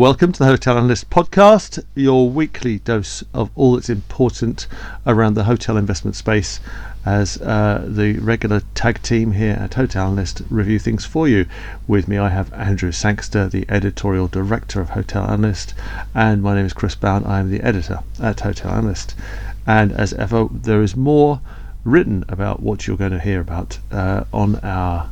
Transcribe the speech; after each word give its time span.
Welcome 0.00 0.32
to 0.32 0.38
the 0.38 0.46
Hotel 0.46 0.78
Analyst 0.78 1.10
Podcast, 1.10 1.84
your 1.94 2.30
weekly 2.30 2.78
dose 2.78 3.22
of 3.34 3.50
all 3.54 3.74
that's 3.74 3.90
important 3.90 4.66
around 5.06 5.34
the 5.34 5.44
hotel 5.44 5.76
investment 5.76 6.16
space 6.16 6.58
as 7.04 7.36
uh, 7.42 7.84
the 7.86 8.14
regular 8.14 8.62
tag 8.74 9.02
team 9.02 9.32
here 9.32 9.58
at 9.60 9.74
Hotel 9.74 10.06
Analyst 10.06 10.40
review 10.48 10.78
things 10.78 11.04
for 11.04 11.28
you. 11.28 11.44
With 11.86 12.08
me, 12.08 12.16
I 12.16 12.30
have 12.30 12.50
Andrew 12.54 12.92
Sangster, 12.92 13.46
the 13.46 13.66
editorial 13.68 14.26
director 14.26 14.80
of 14.80 14.88
Hotel 14.88 15.22
Analyst, 15.22 15.74
and 16.14 16.42
my 16.42 16.54
name 16.54 16.64
is 16.64 16.72
Chris 16.72 16.94
Bown. 16.94 17.26
I 17.26 17.38
am 17.38 17.50
the 17.50 17.60
editor 17.60 17.98
at 18.22 18.40
Hotel 18.40 18.72
Analyst. 18.72 19.14
And 19.66 19.92
as 19.92 20.14
ever, 20.14 20.48
there 20.50 20.80
is 20.80 20.96
more 20.96 21.42
written 21.84 22.24
about 22.26 22.60
what 22.60 22.86
you're 22.86 22.96
going 22.96 23.12
to 23.12 23.20
hear 23.20 23.42
about 23.42 23.78
uh, 23.92 24.24
on 24.32 24.56
our 24.60 25.10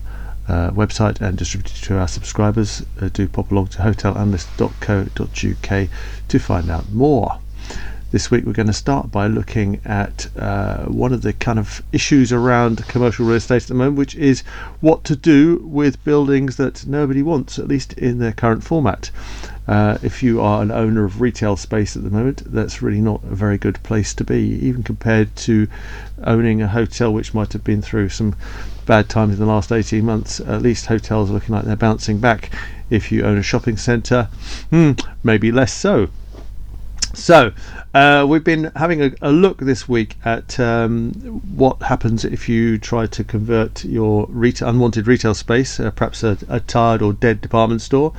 uh, 0.49 0.71
website 0.71 1.21
and 1.21 1.37
distributed 1.37 1.77
to 1.85 1.99
our 1.99 2.09
subscribers. 2.09 2.83
Uh, 3.01 3.09
do 3.13 3.29
pop 3.29 3.51
along 3.51 3.67
to 3.69 3.79
hotelanalyst.co.uk 3.79 5.89
to 6.29 6.39
find 6.39 6.71
out 6.71 6.89
more. 6.91 7.39
This 8.11 8.31
week 8.31 8.47
we're 8.47 8.55
going 8.55 8.69
to 8.69 8.73
start 8.73 9.11
by 9.11 9.27
looking 9.27 9.83
at 9.85 10.29
uh, 10.35 10.87
one 10.87 11.13
of 11.13 11.21
the 11.21 11.35
kind 11.35 11.59
of 11.59 11.83
issues 11.93 12.33
around 12.33 12.89
commercial 12.89 13.27
real 13.27 13.37
estate 13.37 13.65
at 13.65 13.69
the 13.69 13.75
moment, 13.75 13.99
which 13.99 14.15
is 14.15 14.41
what 14.81 15.05
to 15.05 15.15
do 15.15 15.61
with 15.63 16.03
buildings 16.05 16.57
that 16.57 16.87
nobody 16.87 17.21
wants, 17.21 17.59
at 17.59 17.69
least 17.69 17.93
in 17.93 18.19
their 18.19 18.33
current 18.33 18.65
format. 18.65 19.11
Uh, 19.67 19.99
if 20.03 20.23
you 20.23 20.41
are 20.41 20.63
an 20.63 20.71
owner 20.71 21.05
of 21.05 21.21
retail 21.21 21.55
space 21.55 21.99
at 21.99 22.03
the 22.03 22.09
moment, 22.09 22.43
that's 22.47 22.81
really 22.81 23.03
not 23.03 23.23
a 23.25 23.35
very 23.35 23.59
good 23.59 23.83
place 23.83 24.15
to 24.15 24.25
be, 24.25 24.59
even 24.63 24.83
compared 24.83 25.37
to 25.37 25.69
owning 26.25 26.63
a 26.63 26.69
hotel 26.69 27.13
which 27.13 27.35
might 27.35 27.53
have 27.53 27.63
been 27.63 27.83
through 27.83 28.09
some 28.09 28.35
bad 28.89 29.09
times 29.09 29.35
in 29.35 29.39
the 29.39 29.47
last 29.47 29.71
18 29.71 30.05
months. 30.05 30.41
At 30.41 30.63
least 30.63 30.87
hotels 30.87 31.31
are 31.31 31.35
looking 31.35 31.55
like 31.55 31.65
they're 31.65 31.77
bouncing 31.77 32.19
back. 32.19 32.51
If 32.91 33.13
you 33.13 33.23
own 33.23 33.37
a 33.39 33.43
shopping 33.43 33.77
centre, 33.77 34.25
hmm, 34.71 34.93
maybe 35.23 35.53
less 35.53 35.73
so. 35.73 36.09
So, 37.15 37.53
uh, 37.95 38.27
we've 38.29 38.45
been 38.45 38.71
having 38.77 39.03
a, 39.03 39.11
a, 39.23 39.31
look 39.31 39.59
this 39.59 39.89
week 39.89 40.17
at 40.25 40.59
um, 40.61 41.11
what 41.57 41.83
happens 41.83 42.25
if 42.25 42.49
you 42.49 42.79
try 42.79 43.07
to 43.07 43.25
convert 43.25 43.85
your 43.85 44.29
unwanted 44.31 45.07
retail 45.07 45.35
space, 45.35 45.81
uh, 45.81 45.91
perhaps 45.91 46.23
a, 46.23 46.39
a, 46.49 46.61
tired 46.61 47.03
or 47.03 47.13
dead 47.13 47.41
department 47.41 47.83
store, 47.83 48.13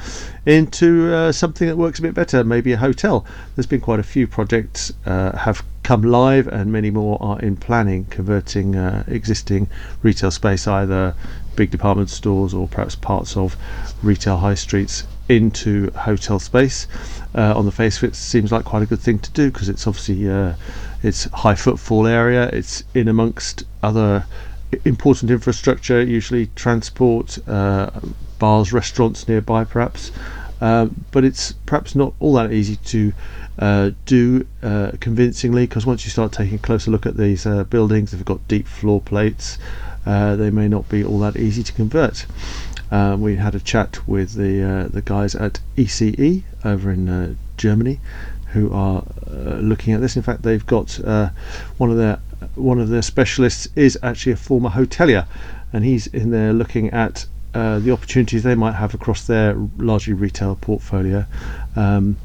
into 0.46 1.14
uh, 1.14 1.32
something 1.32 1.68
that 1.68 1.78
works 1.78 2.00
a 2.00 2.02
bit 2.02 2.14
better, 2.14 2.44
maybe 2.44 2.74
a 2.74 2.78
hotel. 2.78 3.26
There's 3.56 3.68
been 3.68 3.82
quite 3.82 4.00
a 4.00 4.04
few 4.04 4.28
projects 4.28 4.92
uh, 5.06 5.38
have 5.38 5.64
come 5.90 6.04
live, 6.04 6.48
and 6.48 6.72
many 6.72 6.92
more 6.92 7.18
are 7.20 7.40
in 7.40 7.56
planning, 7.56 8.06
converting 8.12 8.76
uh, 8.76 9.04
existing 9.08 9.68
retail 10.04 10.30
space, 10.30 10.68
either 10.68 11.16
big 11.56 11.72
department 11.72 12.12
stores 12.12 12.54
or 12.54 12.68
perhaps 12.68 12.94
parts 12.94 13.36
of 13.36 13.58
retail 14.04 14.38
high 14.38 14.54
streets, 14.54 15.08
into 15.30 15.90
hotel 15.94 16.38
space. 16.38 16.86
Uh, 17.34 17.58
on 17.58 17.66
the 17.66 17.72
face 17.72 17.98
of 17.98 18.04
it, 18.04 18.16
seems 18.16 18.52
like 18.52 18.66
quite 18.66 18.84
a 18.84 18.86
good 18.86 19.00
thing 19.00 19.18
to 19.18 19.32
do 19.32 19.50
because 19.50 19.68
it's 19.68 19.88
obviously 19.88 20.30
uh, 20.30 20.54
it's 21.02 21.24
high 21.24 21.56
footfall 21.56 22.06
area. 22.06 22.48
It's 22.54 22.84
in 22.94 23.08
amongst 23.08 23.64
other 23.82 24.28
important 24.86 25.32
infrastructure, 25.32 26.00
usually 26.04 26.52
transport, 26.56 27.40
uh, 27.48 27.90
bars, 28.38 28.72
restaurants 28.72 29.28
nearby, 29.28 29.64
perhaps. 29.64 30.12
Um, 30.62 31.06
but 31.12 31.24
it's 31.24 31.54
perhaps 31.66 31.96
not 31.96 32.14
all 32.20 32.34
that 32.34 32.52
easy 32.52 32.76
to 32.76 33.14
uh, 33.60 33.92
do 34.06 34.46
uh, 34.62 34.92
convincingly 35.00 35.66
because 35.66 35.86
once 35.86 36.06
you 36.06 36.12
start 36.12 36.32
taking 36.32 36.56
a 36.56 36.60
closer 36.60 36.92
look 36.92 37.06
at 37.06 37.18
these 37.18 37.46
uh, 37.46 37.64
buildings, 37.66 38.12
they've 38.12 38.26
got 38.26 38.46
deep 38.48 38.68
floor 38.68 39.02
plates. 39.02 39.58
Uh, 40.06 40.36
they 40.36 40.50
may 40.50 40.68
not 40.68 40.88
be 40.90 41.04
all 41.04 41.20
that 41.20 41.38
easy 41.38 41.64
to 41.64 41.74
convert. 41.74 42.26
Um, 42.92 43.22
we 43.22 43.36
had 43.36 43.54
a 43.54 43.60
chat 43.60 44.08
with 44.08 44.34
the 44.34 44.64
uh, 44.64 44.88
the 44.88 45.02
guys 45.02 45.36
at 45.36 45.60
ECE 45.78 46.44
over 46.66 46.92
in 46.92 47.08
uh, 47.08 47.36
Germany, 47.58 48.00
who 48.54 48.74
are 48.74 49.04
looking 49.60 49.94
at 49.94 50.02
this. 50.02 50.16
In 50.16 50.24
fact, 50.24 50.42
they've 50.42 50.66
got 50.66 51.00
one 51.78 51.92
of 51.92 51.98
their 51.98 52.20
one 52.56 52.80
of 52.80 52.90
their 52.90 53.02
specialists 53.02 53.68
is 53.76 53.98
actually 54.02 54.32
a 54.32 54.38
former 54.38 54.70
hotelier, 54.70 55.28
and 55.72 55.84
he's 55.84 56.08
in 56.08 56.32
there 56.32 56.54
looking 56.54 56.90
at 56.90 57.26
uh, 57.54 57.80
the 57.80 57.92
opportunities 57.92 58.44
they 58.44 58.56
might 58.56 58.74
have 58.74 58.94
across 58.94 59.26
their 59.26 59.56
largely 59.78 60.14
retail 60.14 60.56
portfolio. 60.56 61.26
Um, 61.76 62.18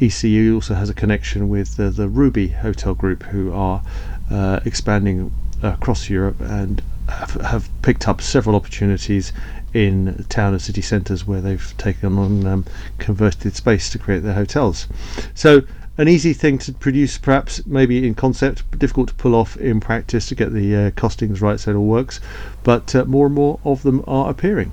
ECE 0.00 0.52
also 0.52 0.74
has 0.74 0.90
a 0.90 0.94
connection 0.94 1.48
with 1.48 1.76
the, 1.76 1.90
the 1.90 2.08
Ruby 2.08 2.48
Hotel 2.48 2.94
Group, 2.94 3.22
who 3.24 3.52
are 3.52 3.82
uh, 4.30 4.60
expanding 4.64 5.32
across 5.62 6.10
Europe 6.10 6.40
and 6.40 6.82
have, 7.08 7.32
have, 7.42 7.82
picked 7.82 8.08
up 8.08 8.20
several 8.20 8.56
opportunities 8.56 9.32
in 9.74 10.24
town 10.28 10.52
and 10.52 10.62
city 10.62 10.82
centres 10.82 11.26
where 11.26 11.40
they've 11.40 11.74
taken 11.78 12.18
on 12.18 12.46
um, 12.46 12.64
converted 12.98 13.54
space 13.54 13.90
to 13.90 13.98
create 13.98 14.22
their 14.22 14.34
hotels. 14.34 14.88
So 15.34 15.62
an 15.98 16.08
easy 16.08 16.32
thing 16.32 16.58
to 16.58 16.72
produce, 16.72 17.18
perhaps 17.18 17.64
maybe 17.66 18.06
in 18.06 18.14
concept, 18.14 18.62
but 18.70 18.78
difficult 18.78 19.08
to 19.08 19.14
pull 19.14 19.34
off 19.34 19.56
in 19.56 19.80
practice 19.80 20.26
to 20.28 20.34
get 20.34 20.52
the 20.52 20.74
uh, 20.74 20.90
costings 20.92 21.40
right 21.40 21.60
so 21.60 21.72
it 21.72 21.74
all 21.74 21.86
works. 21.86 22.20
But 22.62 22.94
uh, 22.94 23.04
more 23.04 23.26
and 23.26 23.34
more 23.34 23.60
of 23.64 23.82
them 23.82 24.02
are 24.06 24.30
appearing. 24.30 24.72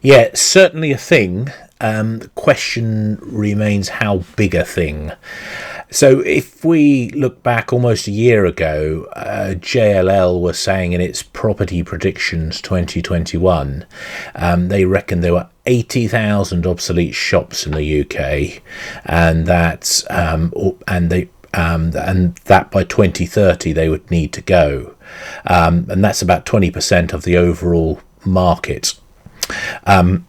Yeah, 0.00 0.30
certainly 0.34 0.92
a 0.92 0.98
thing. 0.98 1.50
Um, 1.80 2.20
the 2.20 2.28
question 2.28 3.18
remains 3.20 3.88
how 3.88 4.22
big 4.36 4.54
a 4.54 4.64
thing. 4.64 5.12
So, 5.90 6.20
if 6.20 6.64
we 6.64 7.10
look 7.10 7.42
back 7.42 7.72
almost 7.72 8.08
a 8.08 8.10
year 8.10 8.44
ago, 8.44 9.06
uh, 9.14 9.54
JLL 9.54 10.40
was 10.40 10.58
saying 10.58 10.92
in 10.92 11.00
its 11.00 11.22
property 11.22 11.82
predictions 11.84 12.60
2021, 12.60 13.86
um, 14.34 14.68
they 14.68 14.84
reckon 14.84 15.20
there 15.20 15.34
were 15.34 15.48
80,000 15.64 16.66
obsolete 16.66 17.14
shops 17.14 17.66
in 17.66 17.72
the 17.72 18.00
UK, 18.00 18.62
and 19.04 19.46
that 19.46 20.04
um, 20.10 20.52
and 20.88 21.10
they 21.10 21.28
um, 21.54 21.92
and 21.96 22.36
that 22.44 22.70
by 22.70 22.84
2030 22.84 23.72
they 23.72 23.88
would 23.88 24.10
need 24.10 24.32
to 24.32 24.42
go, 24.42 24.94
um, 25.46 25.86
and 25.88 26.04
that's 26.04 26.20
about 26.20 26.44
20% 26.44 27.12
of 27.12 27.22
the 27.22 27.36
overall 27.36 28.00
market. 28.24 28.94
Um, 29.86 30.26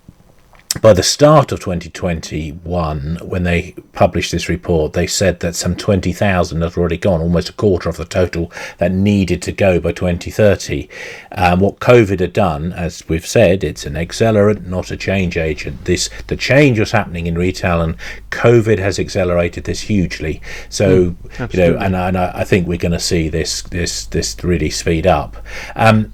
by 0.81 0.93
the 0.93 1.03
start 1.03 1.51
of 1.51 1.59
2021, 1.59 3.19
when 3.23 3.43
they 3.43 3.73
published 3.93 4.31
this 4.31 4.49
report, 4.49 4.93
they 4.93 5.07
said 5.07 5.39
that 5.39 5.55
some 5.55 5.75
20,000 5.75 6.61
had 6.61 6.77
already 6.77 6.97
gone, 6.97 7.21
almost 7.21 7.49
a 7.49 7.53
quarter 7.53 7.89
of 7.89 7.97
the 7.97 8.05
total 8.05 8.51
that 8.77 8.91
needed 8.91 9.41
to 9.43 9.51
go 9.51 9.79
by 9.79 9.91
2030. 9.91 10.89
Um, 11.31 11.59
what 11.59 11.79
COVID 11.79 12.19
had 12.19 12.33
done, 12.33 12.73
as 12.73 13.07
we've 13.07 13.25
said, 13.25 13.63
it's 13.63 13.85
an 13.85 13.93
accelerant, 13.93 14.65
not 14.65 14.91
a 14.91 14.97
change 14.97 15.37
agent. 15.37 15.85
This 15.85 16.09
the 16.27 16.35
change 16.35 16.79
was 16.79 16.91
happening 16.91 17.27
in 17.27 17.35
retail, 17.35 17.81
and 17.81 17.95
COVID 18.31 18.79
has 18.79 18.99
accelerated 18.99 19.63
this 19.63 19.81
hugely. 19.81 20.41
So 20.69 21.11
mm, 21.11 21.53
you 21.53 21.59
know, 21.59 21.77
and, 21.77 21.95
and 21.95 22.17
I, 22.17 22.31
I 22.35 22.43
think 22.43 22.67
we're 22.67 22.77
going 22.77 22.91
to 22.91 22.99
see 22.99 23.29
this 23.29 23.61
this 23.63 24.05
this 24.05 24.43
really 24.43 24.69
speed 24.69 25.07
up. 25.07 25.37
Um, 25.75 26.13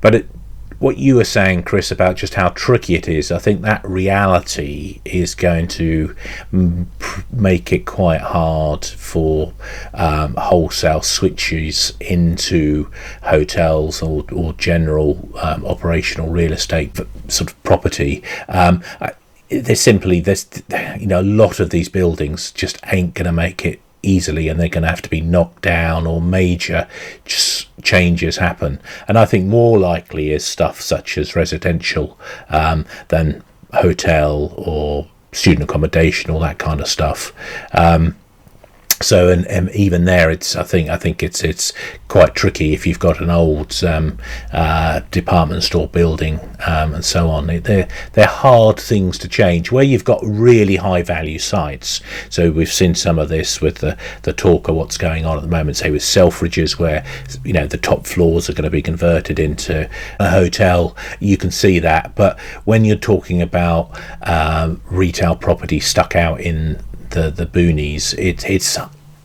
but 0.00 0.14
it, 0.14 0.28
what 0.80 0.96
you 0.96 1.16
were 1.16 1.24
saying, 1.24 1.62
Chris, 1.62 1.90
about 1.90 2.16
just 2.16 2.34
how 2.34 2.48
tricky 2.48 2.94
it 2.94 3.06
is, 3.06 3.30
I 3.30 3.38
think 3.38 3.60
that 3.62 3.84
reality 3.84 5.00
is 5.04 5.34
going 5.34 5.68
to 5.68 6.16
make 7.30 7.70
it 7.70 7.84
quite 7.84 8.22
hard 8.22 8.86
for 8.86 9.52
um, 9.92 10.34
wholesale 10.36 11.02
switches 11.02 11.92
into 12.00 12.90
hotels 13.22 14.02
or, 14.02 14.24
or 14.32 14.54
general 14.54 15.28
um, 15.40 15.66
operational 15.66 16.30
real 16.30 16.52
estate 16.52 16.98
sort 17.28 17.50
of 17.50 17.62
property. 17.62 18.22
Um, 18.48 18.82
there's 19.50 19.80
simply 19.80 20.20
there's 20.20 20.46
you 20.98 21.06
know 21.06 21.20
a 21.20 21.22
lot 21.22 21.60
of 21.60 21.70
these 21.70 21.88
buildings 21.90 22.52
just 22.52 22.78
ain't 22.86 23.14
going 23.14 23.26
to 23.26 23.32
make 23.32 23.66
it 23.66 23.80
easily 24.02 24.48
and 24.48 24.58
they're 24.58 24.68
going 24.68 24.82
to 24.82 24.88
have 24.88 25.02
to 25.02 25.10
be 25.10 25.20
knocked 25.20 25.62
down 25.62 26.06
or 26.06 26.20
major 26.20 26.88
changes 27.82 28.36
happen. 28.36 28.80
And 29.08 29.18
I 29.18 29.26
think 29.26 29.46
more 29.46 29.78
likely 29.78 30.32
is 30.32 30.44
stuff 30.44 30.80
such 30.80 31.18
as 31.18 31.36
residential 31.36 32.18
um, 32.48 32.86
than 33.08 33.42
hotel 33.72 34.54
or 34.56 35.06
student 35.32 35.64
accommodation, 35.64 36.30
all 36.30 36.40
that 36.40 36.58
kind 36.58 36.80
of 36.80 36.88
stuff. 36.88 37.32
Um, 37.72 38.16
so 39.02 39.28
and, 39.28 39.46
and, 39.46 39.70
even 39.70 40.04
there 40.04 40.30
it's 40.30 40.56
i 40.56 40.62
think 40.62 40.90
i 40.90 40.96
think 40.96 41.22
it's 41.22 41.42
it's 41.42 41.72
quite 42.08 42.34
tricky 42.34 42.74
if 42.74 42.86
you've 42.86 42.98
got 42.98 43.20
an 43.20 43.30
old 43.30 43.82
um, 43.84 44.18
uh, 44.52 45.00
department 45.10 45.62
store 45.62 45.86
building 45.86 46.40
um, 46.66 46.92
and 46.94 47.04
so 47.04 47.28
on. 47.28 47.46
They're 47.46 47.88
they're 48.12 48.26
hard 48.26 48.78
things 48.78 49.18
to 49.18 49.28
change 49.28 49.70
where 49.70 49.84
you've 49.84 50.04
got 50.04 50.20
really 50.24 50.76
high 50.76 51.02
value 51.02 51.38
sites. 51.38 52.00
So 52.28 52.50
we've 52.50 52.72
seen 52.72 52.94
some 52.94 53.18
of 53.18 53.28
this 53.28 53.60
with 53.60 53.78
the 53.78 53.96
the 54.22 54.32
talk 54.32 54.68
of 54.68 54.74
what's 54.74 54.98
going 54.98 55.24
on 55.24 55.36
at 55.36 55.42
the 55.42 55.48
moment 55.48 55.76
say 55.76 55.90
with 55.90 56.02
selfridges 56.02 56.78
where 56.78 57.04
you 57.44 57.52
know 57.52 57.66
the 57.66 57.78
top 57.78 58.06
floors 58.06 58.50
are 58.50 58.54
going 58.54 58.64
to 58.64 58.70
be 58.70 58.82
converted 58.82 59.38
into 59.38 59.88
a 60.18 60.30
hotel. 60.30 60.96
You 61.20 61.36
can 61.36 61.50
see 61.50 61.78
that. 61.78 62.14
But 62.14 62.38
when 62.64 62.84
you're 62.84 62.96
talking 62.96 63.40
about 63.40 63.98
um, 64.22 64.82
retail 64.90 65.36
property 65.36 65.80
stuck 65.80 66.16
out 66.16 66.40
in 66.40 66.82
the 67.10 67.30
the 67.30 67.46
boonies. 67.46 68.16
It, 68.18 68.48
it's 68.48 68.78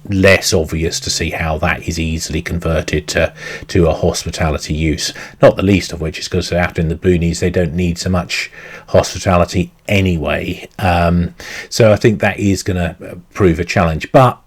less 0.08 0.54
obvious 0.54 1.00
to 1.00 1.10
see 1.10 1.32
how 1.32 1.58
that 1.58 1.88
is 1.88 2.00
easily 2.00 2.42
converted 2.42 3.08
to 3.08 3.34
to 3.68 3.88
a 3.88 3.94
hospitality 3.94 4.74
use. 4.74 5.14
Not 5.42 5.56
the 5.56 5.64
least 5.64 5.92
of 5.92 6.02
which 6.02 6.20
is 6.20 6.28
because 6.28 6.52
out 6.52 6.78
in 6.78 6.90
the 6.90 6.96
boonies 6.96 7.40
they 7.40 7.50
don't 7.50 7.74
need 7.74 7.98
so 7.98 8.10
much 8.10 8.52
hospitality 8.90 9.72
anyway. 9.88 10.70
Um, 10.80 11.36
so 11.70 11.92
I 11.92 11.96
think 11.96 12.20
that 12.22 12.40
is 12.40 12.64
going 12.64 12.78
to 12.78 13.20
prove 13.34 13.60
a 13.60 13.66
challenge. 13.66 14.12
But 14.12 14.40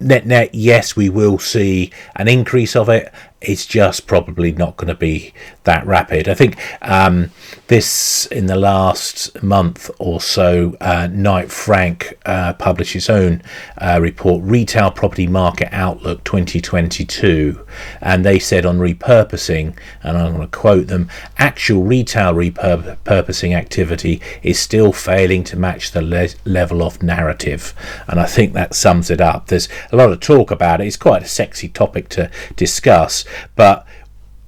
net 0.00 0.26
net, 0.26 0.54
yes, 0.54 0.96
we 0.96 1.08
will 1.08 1.38
see 1.38 1.92
an 2.16 2.28
increase 2.28 2.74
of 2.74 2.88
it 2.88 3.12
it's 3.46 3.64
just 3.64 4.06
probably 4.06 4.50
not 4.52 4.76
going 4.76 4.88
to 4.88 4.94
be 4.94 5.32
that 5.64 5.86
rapid. 5.86 6.28
I 6.28 6.34
think 6.34 6.56
um, 6.82 7.30
this 7.68 8.26
in 8.26 8.46
the 8.46 8.56
last 8.56 9.40
month 9.42 9.88
or 9.98 10.20
so, 10.20 10.76
uh, 10.80 11.08
Knight 11.10 11.50
Frank 11.50 12.18
uh, 12.26 12.54
published 12.54 12.92
his 12.92 13.08
own 13.08 13.42
uh, 13.78 14.00
report, 14.02 14.42
Retail 14.42 14.90
Property 14.90 15.28
Market 15.28 15.68
Outlook 15.72 16.24
2022, 16.24 17.64
and 18.00 18.24
they 18.24 18.38
said 18.38 18.66
on 18.66 18.78
repurposing, 18.78 19.78
and 20.02 20.18
I'm 20.18 20.34
going 20.34 20.48
to 20.48 20.56
quote 20.56 20.88
them: 20.88 21.08
actual 21.38 21.84
retail 21.84 22.34
repurposing 22.34 23.54
activity 23.54 24.20
is 24.42 24.58
still 24.58 24.92
failing 24.92 25.44
to 25.44 25.56
match 25.56 25.92
the 25.92 26.02
le- 26.02 26.28
level 26.44 26.82
of 26.82 27.02
narrative, 27.02 27.74
and 28.08 28.18
I 28.18 28.26
think 28.26 28.54
that 28.54 28.74
sums 28.74 29.08
it 29.08 29.20
up. 29.20 29.46
There's 29.46 29.68
a 29.92 29.96
lot 29.96 30.10
of 30.10 30.18
talk 30.18 30.50
about 30.50 30.80
it. 30.80 30.88
It's 30.88 30.96
quite 30.96 31.22
a 31.22 31.28
sexy 31.28 31.68
topic 31.68 32.08
to 32.10 32.28
discuss 32.56 33.24
but 33.54 33.86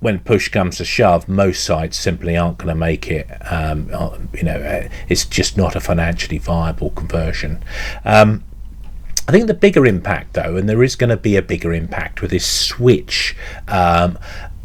when 0.01 0.21
push 0.21 0.49
comes 0.49 0.77
to 0.77 0.85
shove, 0.85 1.29
most 1.29 1.65
sites 1.65 1.97
simply 1.97 2.37
aren't 2.37 2.59
going 2.59 2.69
to 2.69 2.75
make 2.75 3.11
it. 3.11 3.27
Um, 3.51 3.91
uh, 3.93 4.17
you 4.33 4.45
know, 4.45 4.61
uh, 4.61 4.89
it's 5.09 5.25
just 5.25 5.57
not 5.57 5.75
a 5.75 5.81
financially 5.81 6.39
viable 6.39 6.91
conversion. 6.91 7.63
Um, 8.05 8.45
I 9.27 9.33
think 9.33 9.47
the 9.47 9.55
bigger 9.55 9.85
impact, 9.85 10.35
though, 10.35 10.57
and 10.57 10.69
there 10.69 10.83
is 10.83 10.97
going 10.97 11.11
to 11.11 11.17
be 11.17 11.37
a 11.37 11.43
bigger 11.43 11.75
impact 11.75 12.23
with 12.23 12.31
this 12.31 12.47
switch 12.47 13.37
um, 13.67 14.19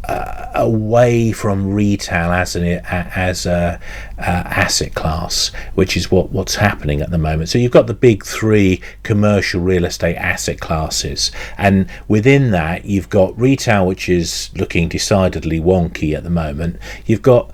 uh, 0.08 0.50
away 0.54 1.32
from 1.32 1.72
retail 1.72 2.32
as 2.32 2.56
an 2.56 2.64
as 2.64 3.46
a 3.46 3.80
uh, 4.18 4.20
asset 4.20 4.94
class, 4.94 5.48
which 5.74 5.96
is 5.96 6.10
what 6.10 6.30
what's 6.30 6.56
happening 6.56 7.00
at 7.00 7.10
the 7.10 7.18
moment. 7.18 7.48
So 7.48 7.58
you've 7.58 7.72
got 7.72 7.86
the 7.86 7.94
big 7.94 8.24
three 8.24 8.80
commercial 9.02 9.60
real 9.60 9.84
estate 9.84 10.16
asset 10.16 10.60
classes, 10.60 11.30
and 11.56 11.88
within 12.08 12.50
that 12.50 12.84
you've 12.84 13.08
got 13.08 13.38
retail, 13.38 13.86
which 13.86 14.08
is 14.08 14.50
looking 14.54 14.88
decidedly 14.88 15.60
wonky 15.60 16.14
at 16.16 16.22
the 16.22 16.30
moment. 16.30 16.78
You've 17.06 17.22
got 17.22 17.50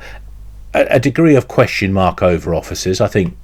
a, 0.75 0.97
a 0.97 1.01
degree 1.01 1.37
of 1.37 1.49
question 1.49 1.93
mark 1.93 2.23
over 2.23 2.55
offices. 2.55 3.01
I 3.01 3.09
think 3.09 3.37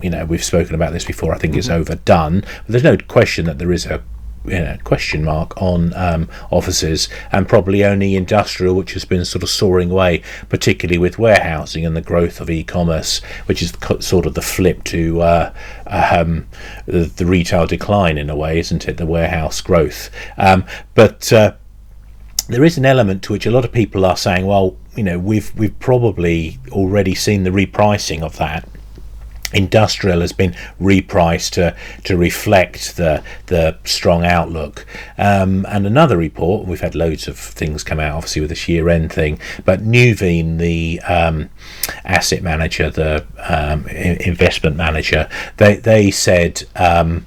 you 0.00 0.10
know 0.10 0.24
we've 0.24 0.44
spoken 0.44 0.74
about 0.74 0.92
this 0.92 1.04
before. 1.04 1.34
I 1.34 1.38
think 1.38 1.52
mm-hmm. 1.52 1.58
it's 1.60 1.70
overdone. 1.70 2.40
But 2.40 2.68
there's 2.68 2.84
no 2.84 2.96
question 2.96 3.46
that 3.46 3.58
there 3.58 3.72
is 3.72 3.86
a 3.86 4.02
you 4.44 4.60
know, 4.60 4.76
question 4.84 5.24
mark 5.24 5.60
on 5.60 5.94
um, 5.94 6.28
offices 6.50 7.08
and 7.32 7.48
probably 7.48 7.84
only 7.84 8.14
industrial, 8.14 8.74
which 8.74 8.92
has 8.92 9.04
been 9.04 9.24
sort 9.24 9.42
of 9.42 9.48
soaring 9.48 9.90
away, 9.90 10.22
particularly 10.48 10.98
with 10.98 11.18
warehousing 11.18 11.86
and 11.86 11.96
the 11.96 12.02
growth 12.02 12.40
of 12.40 12.50
e-commerce, 12.50 13.20
which 13.46 13.62
is 13.62 13.72
sort 14.00 14.26
of 14.26 14.34
the 14.34 14.42
flip 14.42 14.84
to 14.84 15.22
uh, 15.22 15.52
um, 15.86 16.46
the, 16.86 17.04
the, 17.04 17.26
retail 17.26 17.66
decline 17.66 18.18
in 18.18 18.28
a 18.28 18.36
way, 18.36 18.58
isn't 18.58 18.86
it? 18.86 18.96
The 18.96 19.06
warehouse 19.06 19.60
growth, 19.60 20.10
um, 20.36 20.64
but. 20.94 21.32
Uh, 21.32 21.54
there 22.46 22.62
is 22.62 22.76
an 22.76 22.84
element 22.84 23.22
to 23.22 23.32
which 23.32 23.46
a 23.46 23.50
lot 23.50 23.64
of 23.64 23.72
people 23.72 24.04
are 24.04 24.18
saying, 24.18 24.44
well, 24.44 24.76
you 24.94 25.02
know, 25.02 25.18
we've 25.18 25.50
we've 25.56 25.78
probably 25.78 26.58
already 26.72 27.14
seen 27.14 27.42
the 27.44 27.48
repricing 27.48 28.20
of 28.20 28.36
that 28.36 28.68
industrial 29.54 30.20
has 30.20 30.32
been 30.32 30.54
repriced 30.80 31.52
to, 31.52 31.76
to 32.04 32.16
reflect 32.16 32.96
the 32.96 33.22
the 33.46 33.76
strong 33.84 34.24
outlook. 34.24 34.86
Um, 35.16 35.66
and 35.68 35.86
another 35.86 36.16
report, 36.16 36.66
we've 36.66 36.80
had 36.80 36.94
loads 36.94 37.28
of 37.28 37.38
things 37.38 37.84
come 37.84 38.00
out, 38.00 38.16
obviously 38.16 38.40
with 38.40 38.50
this 38.50 38.68
year 38.68 38.88
end 38.88 39.12
thing, 39.12 39.38
but 39.64 39.80
Nuveen, 39.80 40.58
the 40.58 41.00
um, 41.00 41.50
asset 42.04 42.42
manager, 42.42 42.90
the 42.90 43.24
um, 43.38 43.86
investment 43.88 44.76
manager, 44.76 45.28
they 45.56 45.76
they 45.76 46.10
said. 46.10 46.64
Um, 46.76 47.26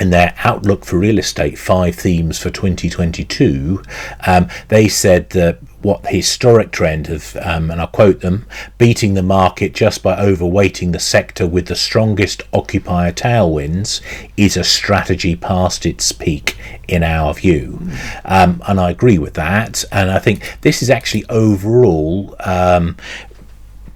in 0.00 0.10
their 0.10 0.34
outlook 0.42 0.84
for 0.84 0.98
real 0.98 1.20
estate, 1.20 1.56
five 1.56 1.94
themes 1.94 2.36
for 2.36 2.50
2022, 2.50 3.80
um, 4.26 4.48
they 4.66 4.88
said 4.88 5.30
that 5.30 5.60
what 5.84 6.02
the 6.02 6.08
historic 6.08 6.70
trend 6.70 7.08
of, 7.08 7.36
um, 7.42 7.70
and 7.70 7.80
I'll 7.80 7.86
quote 7.86 8.20
them, 8.20 8.46
beating 8.78 9.14
the 9.14 9.22
market 9.22 9.74
just 9.74 10.02
by 10.02 10.16
overweighting 10.16 10.92
the 10.92 10.98
sector 10.98 11.46
with 11.46 11.66
the 11.66 11.76
strongest 11.76 12.42
occupier 12.52 13.12
tailwinds 13.12 14.00
is 14.36 14.56
a 14.56 14.64
strategy 14.64 15.36
past 15.36 15.84
its 15.86 16.10
peak, 16.12 16.56
in 16.88 17.02
our 17.02 17.34
view. 17.34 17.80
Um, 18.24 18.62
and 18.66 18.80
I 18.80 18.90
agree 18.90 19.18
with 19.18 19.34
that. 19.34 19.84
And 19.92 20.10
I 20.10 20.18
think 20.18 20.58
this 20.62 20.82
is 20.82 20.90
actually 20.90 21.24
overall 21.28 22.34
um, 22.40 22.96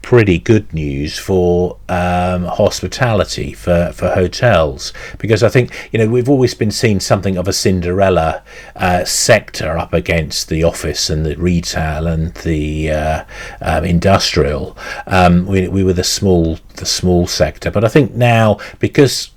pretty 0.09 0.39
good 0.39 0.73
news 0.73 1.19
for 1.19 1.77
um, 1.91 2.45
hospitality 2.45 3.53
for, 3.53 3.93
for 3.95 4.09
hotels 4.09 4.91
because 5.19 5.43
I 5.43 5.51
think 5.51 5.71
you 5.93 5.99
know 5.99 6.09
we've 6.09 6.31
always 6.31 6.55
been 6.55 6.71
seeing 6.71 6.99
something 6.99 7.37
of 7.37 7.47
a 7.47 7.53
Cinderella 7.53 8.43
uh, 8.75 9.05
sector 9.05 9.77
up 9.77 9.93
against 9.93 10.49
the 10.49 10.65
office 10.65 11.11
and 11.11 11.27
the 11.27 11.37
retail 11.37 12.07
and 12.07 12.33
the 12.37 12.91
uh, 12.91 13.25
um, 13.61 13.85
industrial. 13.85 14.79
Um, 15.07 15.45
we, 15.45 15.69
we 15.69 15.85
were 15.85 15.93
the 15.93 16.05
small 16.05 16.59
the 16.77 16.87
small 16.87 17.27
sector, 17.27 17.71
but 17.71 17.85
I 17.85 17.89
think 17.89 18.15
now 18.15 18.61
because 18.79 19.29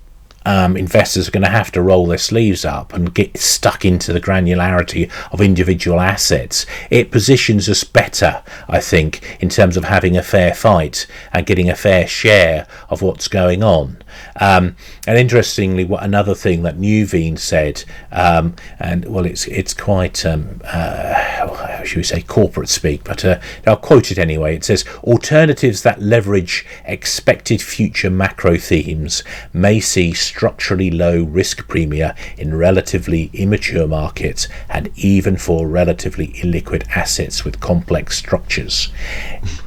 um, 0.44 0.76
investors 0.76 1.28
are 1.28 1.32
going 1.32 1.44
to 1.44 1.50
have 1.50 1.72
to 1.72 1.82
roll 1.82 2.06
their 2.06 2.18
sleeves 2.18 2.64
up 2.64 2.92
and 2.92 3.14
get 3.14 3.36
stuck 3.38 3.84
into 3.84 4.12
the 4.12 4.20
granularity 4.20 5.10
of 5.32 5.40
individual 5.40 6.00
assets. 6.00 6.66
It 6.90 7.10
positions 7.10 7.68
us 7.68 7.84
better, 7.84 8.42
I 8.68 8.80
think, 8.80 9.38
in 9.40 9.48
terms 9.48 9.76
of 9.76 9.84
having 9.84 10.16
a 10.16 10.22
fair 10.22 10.54
fight 10.54 11.06
and 11.32 11.46
getting 11.46 11.68
a 11.68 11.76
fair 11.76 12.06
share 12.06 12.66
of 12.88 13.02
what's 13.02 13.28
going 13.28 13.62
on. 13.62 14.02
Um, 14.40 14.76
and 15.06 15.18
interestingly, 15.18 15.84
what 15.84 16.02
another 16.02 16.34
thing 16.34 16.62
that 16.62 16.78
Nuveen 16.78 17.38
said, 17.38 17.84
um, 18.10 18.54
and 18.78 19.04
well, 19.06 19.26
it's 19.26 19.46
it's 19.46 19.74
quite 19.74 20.24
um, 20.24 20.60
uh, 20.64 21.82
should 21.84 21.98
we 21.98 22.02
say 22.02 22.22
corporate 22.22 22.68
speak, 22.68 23.04
but 23.04 23.24
uh, 23.24 23.40
I'll 23.66 23.76
quote 23.76 24.10
it 24.10 24.18
anyway. 24.18 24.56
It 24.56 24.64
says 24.64 24.84
alternatives 25.02 25.82
that 25.82 26.00
leverage 26.00 26.66
expected 26.84 27.62
future 27.62 28.10
macro 28.10 28.56
themes 28.56 29.22
may 29.52 29.80
see 29.80 30.12
structurally 30.32 30.90
low 30.90 31.22
risk 31.22 31.68
premia 31.68 32.16
in 32.38 32.54
relatively 32.54 33.28
immature 33.34 33.86
markets 33.86 34.48
and 34.70 34.90
even 34.96 35.36
for 35.36 35.68
relatively 35.68 36.28
illiquid 36.28 36.88
assets 36.96 37.44
with 37.44 37.60
complex 37.60 38.16
structures. 38.16 38.90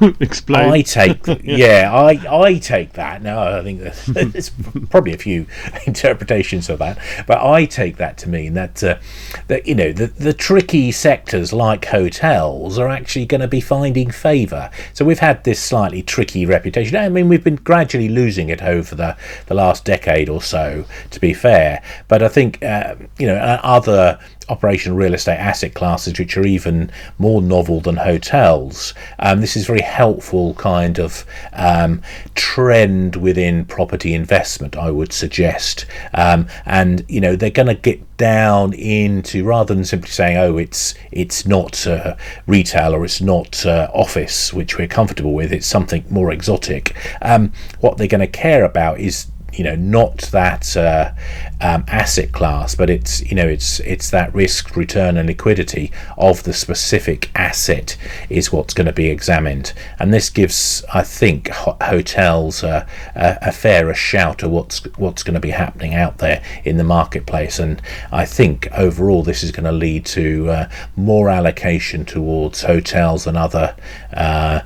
Explain. 0.20 0.72
I 0.72 0.82
take 0.82 1.24
yeah. 1.26 1.36
yeah, 1.44 1.94
I 1.94 2.46
I 2.46 2.58
take 2.58 2.94
that. 2.94 3.22
No, 3.22 3.38
I 3.38 3.62
think 3.62 3.78
there's 4.32 4.50
probably 4.90 5.14
a 5.14 5.18
few 5.18 5.46
interpretations 5.86 6.68
of 6.68 6.80
that, 6.80 6.98
but 7.28 7.40
I 7.40 7.64
take 7.64 7.96
that 7.98 8.18
to 8.18 8.28
mean 8.28 8.54
that 8.54 8.82
uh, 8.82 8.98
that 9.46 9.68
you 9.68 9.76
know 9.76 9.92
the 9.92 10.08
the 10.08 10.32
tricky 10.32 10.90
sectors 10.90 11.52
like 11.52 11.84
hotels 11.84 12.76
are 12.76 12.88
actually 12.88 13.26
going 13.26 13.40
to 13.40 13.48
be 13.48 13.60
finding 13.60 14.10
favour. 14.10 14.70
So 14.94 15.04
we've 15.04 15.20
had 15.20 15.44
this 15.44 15.62
slightly 15.62 16.02
tricky 16.02 16.44
reputation. 16.44 16.96
I 16.96 17.08
mean, 17.08 17.28
we've 17.28 17.44
been 17.44 17.56
gradually 17.56 18.08
losing 18.08 18.48
it 18.48 18.62
over 18.62 18.96
the 18.96 19.16
the 19.46 19.54
last 19.54 19.84
decade 19.84 20.28
or 20.28 20.42
so 20.42 20.55
so, 20.56 20.84
to 21.10 21.20
be 21.20 21.34
fair. 21.34 21.82
But 22.08 22.22
I 22.22 22.28
think, 22.28 22.62
uh, 22.62 22.96
you 23.18 23.26
know, 23.26 23.36
other 23.36 24.18
operational 24.48 24.96
real 24.96 25.12
estate 25.12 25.38
asset 25.38 25.74
classes 25.74 26.18
which 26.18 26.36
are 26.36 26.46
even 26.46 26.90
more 27.18 27.42
novel 27.42 27.80
than 27.80 27.96
hotels. 27.96 28.94
Um, 29.18 29.40
this 29.40 29.56
is 29.56 29.66
very 29.66 29.80
helpful 29.80 30.54
kind 30.54 30.98
of 30.98 31.26
um, 31.52 32.00
trend 32.34 33.16
within 33.16 33.64
property 33.64 34.14
investment, 34.14 34.76
I 34.76 34.90
would 34.90 35.12
suggest. 35.12 35.84
Um, 36.14 36.46
and 36.64 37.04
you 37.08 37.20
know 37.20 37.36
they're 37.36 37.50
going 37.50 37.66
to 37.68 37.74
get 37.74 38.00
down 38.16 38.72
into 38.72 39.44
rather 39.44 39.74
than 39.74 39.84
simply 39.84 40.10
saying, 40.10 40.36
"Oh, 40.38 40.56
it's 40.56 40.94
it's 41.10 41.46
not 41.46 41.86
uh, 41.86 42.16
retail 42.46 42.94
or 42.94 43.04
it's 43.04 43.20
not 43.20 43.66
uh, 43.66 43.90
office," 43.92 44.54
which 44.54 44.78
we're 44.78 44.88
comfortable 44.88 45.34
with. 45.34 45.52
It's 45.52 45.66
something 45.66 46.04
more 46.08 46.32
exotic. 46.32 46.96
Um, 47.20 47.52
what 47.80 47.98
they're 47.98 48.06
going 48.06 48.20
to 48.20 48.26
care 48.26 48.64
about 48.64 49.00
is 49.00 49.26
you 49.56 49.64
know 49.64 49.74
not 49.74 50.18
that 50.32 50.76
uh, 50.76 51.12
um, 51.60 51.84
asset 51.88 52.32
class, 52.32 52.74
but 52.74 52.90
it's 52.90 53.22
you 53.22 53.34
know 53.34 53.46
it's 53.46 53.80
it's 53.80 54.10
that 54.10 54.34
risk, 54.34 54.76
return, 54.76 55.16
and 55.16 55.28
liquidity 55.28 55.90
of 56.18 56.42
the 56.42 56.52
specific 56.52 57.30
asset 57.34 57.96
is 58.28 58.52
what's 58.52 58.74
going 58.74 58.86
to 58.86 58.92
be 58.92 59.08
examined, 59.08 59.72
and 59.98 60.12
this 60.12 60.28
gives 60.28 60.84
I 60.92 61.02
think 61.02 61.48
ho- 61.48 61.76
hotels 61.80 62.62
a, 62.62 62.86
a, 63.14 63.38
a 63.42 63.52
fairer 63.52 63.94
shout 63.94 64.42
of 64.42 64.50
what's 64.50 64.84
what's 64.96 65.22
going 65.22 65.34
to 65.34 65.40
be 65.40 65.50
happening 65.50 65.94
out 65.94 66.18
there 66.18 66.42
in 66.64 66.76
the 66.76 66.84
marketplace, 66.84 67.58
and 67.58 67.80
I 68.12 68.26
think 68.26 68.68
overall 68.72 69.22
this 69.22 69.42
is 69.42 69.50
going 69.50 69.64
to 69.64 69.72
lead 69.72 70.04
to 70.06 70.50
uh, 70.50 70.68
more 70.94 71.30
allocation 71.30 72.04
towards 72.04 72.62
hotels 72.62 73.26
and 73.26 73.36
other 73.36 73.74
uh, 74.12 74.60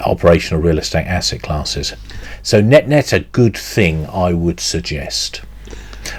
operational 0.00 0.62
real 0.62 0.78
estate 0.78 1.06
asset 1.06 1.42
classes. 1.42 1.94
So 2.42 2.60
net 2.60 2.86
net 2.88 3.12
a 3.12 3.20
good 3.20 3.56
thing, 3.56 4.06
I 4.06 4.32
would 4.36 4.60
suggest, 4.60 5.42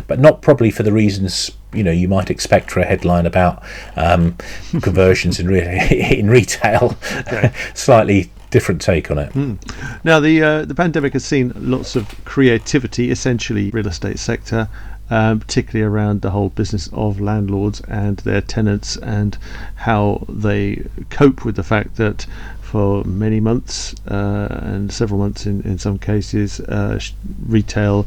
but 0.07 0.19
not 0.19 0.41
probably 0.41 0.71
for 0.71 0.83
the 0.83 0.91
reasons 0.91 1.51
you 1.73 1.83
know 1.83 1.91
you 1.91 2.07
might 2.07 2.29
expect 2.29 2.71
for 2.71 2.79
a 2.79 2.85
headline 2.85 3.25
about 3.25 3.63
um, 3.95 4.33
conversions 4.81 5.39
in 5.39 5.47
re- 5.47 6.15
in 6.17 6.29
retail. 6.29 6.95
Okay. 7.19 7.51
Slightly 7.73 8.31
different 8.49 8.81
take 8.81 9.11
on 9.11 9.19
it. 9.19 9.33
Mm. 9.33 10.03
Now 10.03 10.19
the 10.19 10.41
uh, 10.41 10.65
the 10.65 10.75
pandemic 10.75 11.13
has 11.13 11.25
seen 11.25 11.53
lots 11.55 11.95
of 11.95 12.07
creativity, 12.25 13.11
essentially 13.11 13.69
real 13.69 13.87
estate 13.87 14.19
sector. 14.19 14.69
Um, 15.09 15.39
particularly 15.39 15.85
around 15.85 16.21
the 16.21 16.31
whole 16.31 16.49
business 16.49 16.89
of 16.91 17.21
landlords 17.21 17.79
and 17.87 18.17
their 18.17 18.41
tenants 18.41 18.97
and 18.97 19.37
how 19.75 20.25
they 20.27 20.85
cope 21.09 21.45
with 21.45 21.55
the 21.55 21.63
fact 21.63 21.95
that 21.95 22.25
for 22.71 23.03
many 23.05 23.39
months 23.39 23.95
uh, 24.09 24.47
and 24.61 24.91
several 24.91 25.19
months 25.19 25.45
in, 25.45 25.61
in 25.61 25.77
some 25.79 25.97
cases, 25.97 26.59
uh, 26.59 26.99
retail 27.47 28.05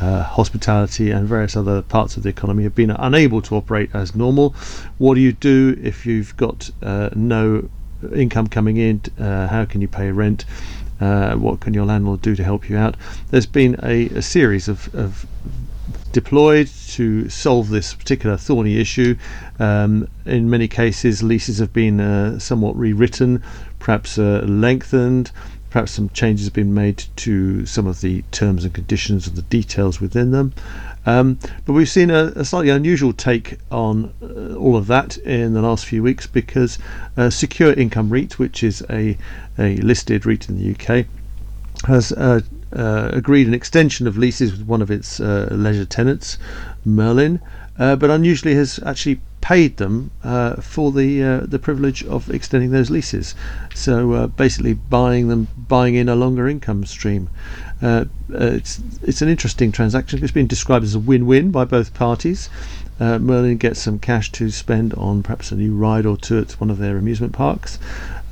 uh, 0.00 0.22
hospitality 0.22 1.10
and 1.10 1.28
various 1.28 1.54
other 1.54 1.82
parts 1.82 2.16
of 2.16 2.22
the 2.22 2.28
economy 2.30 2.62
have 2.62 2.74
been 2.74 2.90
unable 2.90 3.42
to 3.42 3.54
operate 3.54 3.90
as 3.94 4.14
normal. 4.14 4.54
What 4.96 5.16
do 5.16 5.20
you 5.20 5.32
do 5.32 5.78
if 5.82 6.06
you've 6.06 6.34
got 6.36 6.70
no 7.14 7.68
income 8.14 8.46
coming 8.46 8.78
in? 8.78 9.02
How 9.18 9.66
can 9.66 9.82
you 9.82 9.88
pay 9.88 10.10
rent? 10.10 10.46
Uh, 11.00 11.34
what 11.34 11.60
can 11.60 11.72
your 11.72 11.86
landlord 11.86 12.20
do 12.20 12.36
to 12.36 12.44
help 12.44 12.68
you 12.68 12.76
out? 12.76 12.94
There's 13.30 13.46
been 13.46 13.76
a, 13.82 14.06
a 14.08 14.22
series 14.22 14.68
of, 14.68 14.94
of 14.94 15.26
deployed 16.12 16.68
to 16.88 17.28
solve 17.28 17.70
this 17.70 17.94
particular 17.94 18.36
thorny 18.36 18.78
issue. 18.78 19.16
Um, 19.58 20.08
in 20.26 20.50
many 20.50 20.68
cases, 20.68 21.22
leases 21.22 21.58
have 21.58 21.72
been 21.72 22.00
uh, 22.00 22.38
somewhat 22.38 22.76
rewritten, 22.76 23.42
perhaps 23.80 24.18
uh, 24.18 24.44
lengthened, 24.46 25.32
Perhaps 25.70 25.92
some 25.92 26.08
changes 26.08 26.46
have 26.46 26.52
been 26.52 26.74
made 26.74 27.04
to 27.14 27.64
some 27.64 27.86
of 27.86 28.00
the 28.00 28.22
terms 28.32 28.64
and 28.64 28.74
conditions 28.74 29.28
and 29.28 29.36
the 29.36 29.42
details 29.42 30.00
within 30.00 30.32
them. 30.32 30.52
Um, 31.06 31.38
but 31.64 31.74
we've 31.74 31.88
seen 31.88 32.10
a, 32.10 32.32
a, 32.34 32.44
slightly 32.44 32.70
unusual 32.70 33.12
take 33.12 33.58
on 33.70 34.12
uh, 34.20 34.56
all 34.56 34.76
of 34.76 34.88
that 34.88 35.16
in 35.18 35.54
the 35.54 35.62
last 35.62 35.86
few 35.86 36.02
weeks 36.02 36.26
because 36.26 36.78
uh, 37.16 37.30
Secure 37.30 37.72
Income 37.72 38.10
REIT, 38.10 38.38
which 38.38 38.64
is 38.64 38.84
a, 38.90 39.16
a 39.58 39.76
listed 39.76 40.26
REIT 40.26 40.48
in 40.48 40.58
the 40.58 40.72
UK, 40.72 41.06
has 41.86 42.12
uh, 42.12 42.40
uh, 42.74 43.10
agreed 43.12 43.46
an 43.46 43.54
extension 43.54 44.06
of 44.08 44.18
leases 44.18 44.50
with 44.50 44.66
one 44.66 44.82
of 44.82 44.90
its 44.90 45.20
uh, 45.20 45.48
leisure 45.52 45.86
tenants, 45.86 46.36
Merlin, 46.84 47.40
uh, 47.78 47.94
but 47.96 48.10
unusually 48.10 48.54
has 48.56 48.80
actually 48.84 49.20
paid 49.50 49.78
them 49.78 50.12
uh, 50.22 50.54
for 50.60 50.92
the 50.92 51.20
uh, 51.20 51.40
the 51.40 51.58
privilege 51.58 52.04
of 52.04 52.30
extending 52.30 52.70
those 52.70 52.88
leases. 52.88 53.34
So 53.74 54.12
uh, 54.12 54.26
basically, 54.28 54.74
buying 54.74 55.26
them, 55.26 55.48
buying 55.56 55.96
in 55.96 56.08
a 56.08 56.14
longer 56.14 56.48
income 56.48 56.86
stream. 56.86 57.28
Uh, 57.82 58.04
uh, 58.32 58.58
it's 58.58 58.80
it's 59.02 59.22
an 59.22 59.28
interesting 59.28 59.72
transaction. 59.72 60.22
It's 60.22 60.30
been 60.30 60.46
described 60.46 60.84
as 60.84 60.94
a 60.94 61.00
win-win 61.00 61.50
by 61.50 61.64
both 61.64 61.92
parties. 61.94 62.48
Uh, 63.00 63.18
Merlin 63.18 63.56
gets 63.56 63.80
some 63.80 63.98
cash 63.98 64.30
to 64.32 64.50
spend 64.50 64.94
on 64.94 65.22
perhaps 65.22 65.50
a 65.50 65.56
new 65.56 65.74
ride 65.74 66.06
or 66.06 66.16
two 66.16 66.38
at 66.38 66.52
one 66.60 66.70
of 66.70 66.78
their 66.78 66.98
amusement 66.98 67.32
parks, 67.32 67.78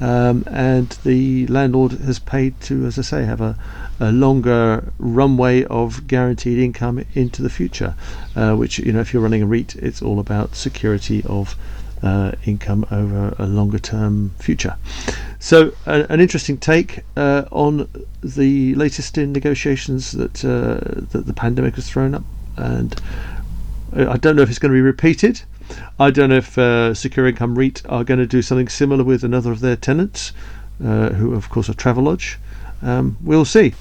um, 0.00 0.44
and 0.46 0.90
the 1.04 1.46
landlord 1.46 1.92
has 1.92 2.18
paid 2.18 2.60
to, 2.60 2.84
as 2.86 2.98
I 2.98 3.02
say, 3.02 3.24
have 3.24 3.40
a, 3.40 3.56
a 3.98 4.12
longer 4.12 4.92
runway 4.98 5.64
of 5.64 6.06
guaranteed 6.06 6.58
income 6.58 7.04
into 7.14 7.42
the 7.42 7.50
future. 7.50 7.94
Uh, 8.36 8.54
which 8.54 8.78
you 8.78 8.92
know, 8.92 9.00
if 9.00 9.12
you're 9.12 9.22
running 9.22 9.42
a 9.42 9.46
REIT, 9.46 9.74
it's 9.76 10.02
all 10.02 10.20
about 10.20 10.54
security 10.54 11.22
of 11.24 11.56
uh, 12.02 12.32
income 12.44 12.86
over 12.90 13.34
a 13.38 13.46
longer 13.46 13.78
term 13.78 14.30
future. 14.38 14.76
So, 15.38 15.72
uh, 15.86 16.06
an 16.08 16.20
interesting 16.20 16.58
take 16.58 17.00
uh, 17.16 17.44
on 17.50 17.88
the 18.22 18.74
latest 18.74 19.18
in 19.18 19.32
negotiations 19.32 20.12
that 20.12 20.44
uh, 20.44 21.06
that 21.12 21.26
the 21.26 21.32
pandemic 21.32 21.74
has 21.76 21.88
thrown 21.88 22.14
up, 22.14 22.24
and 22.56 23.00
I 23.92 24.16
don't 24.16 24.36
know 24.36 24.42
if 24.42 24.50
it's 24.50 24.58
going 24.58 24.72
to 24.72 24.76
be 24.76 24.82
repeated. 24.82 25.42
I 25.98 26.10
don't 26.10 26.30
know 26.30 26.36
if 26.36 26.56
uh, 26.56 26.94
Secure 26.94 27.26
Income 27.26 27.56
REIT 27.56 27.82
are 27.88 28.04
going 28.04 28.18
to 28.18 28.26
do 28.26 28.42
something 28.42 28.68
similar 28.68 29.04
with 29.04 29.24
another 29.24 29.52
of 29.52 29.60
their 29.60 29.76
tenants, 29.76 30.32
uh, 30.82 31.10
who 31.10 31.34
of 31.34 31.50
course 31.50 31.68
are 31.68 31.74
Travelodge. 31.74 32.36
Um, 32.82 33.16
we'll 33.20 33.44
see. 33.44 33.74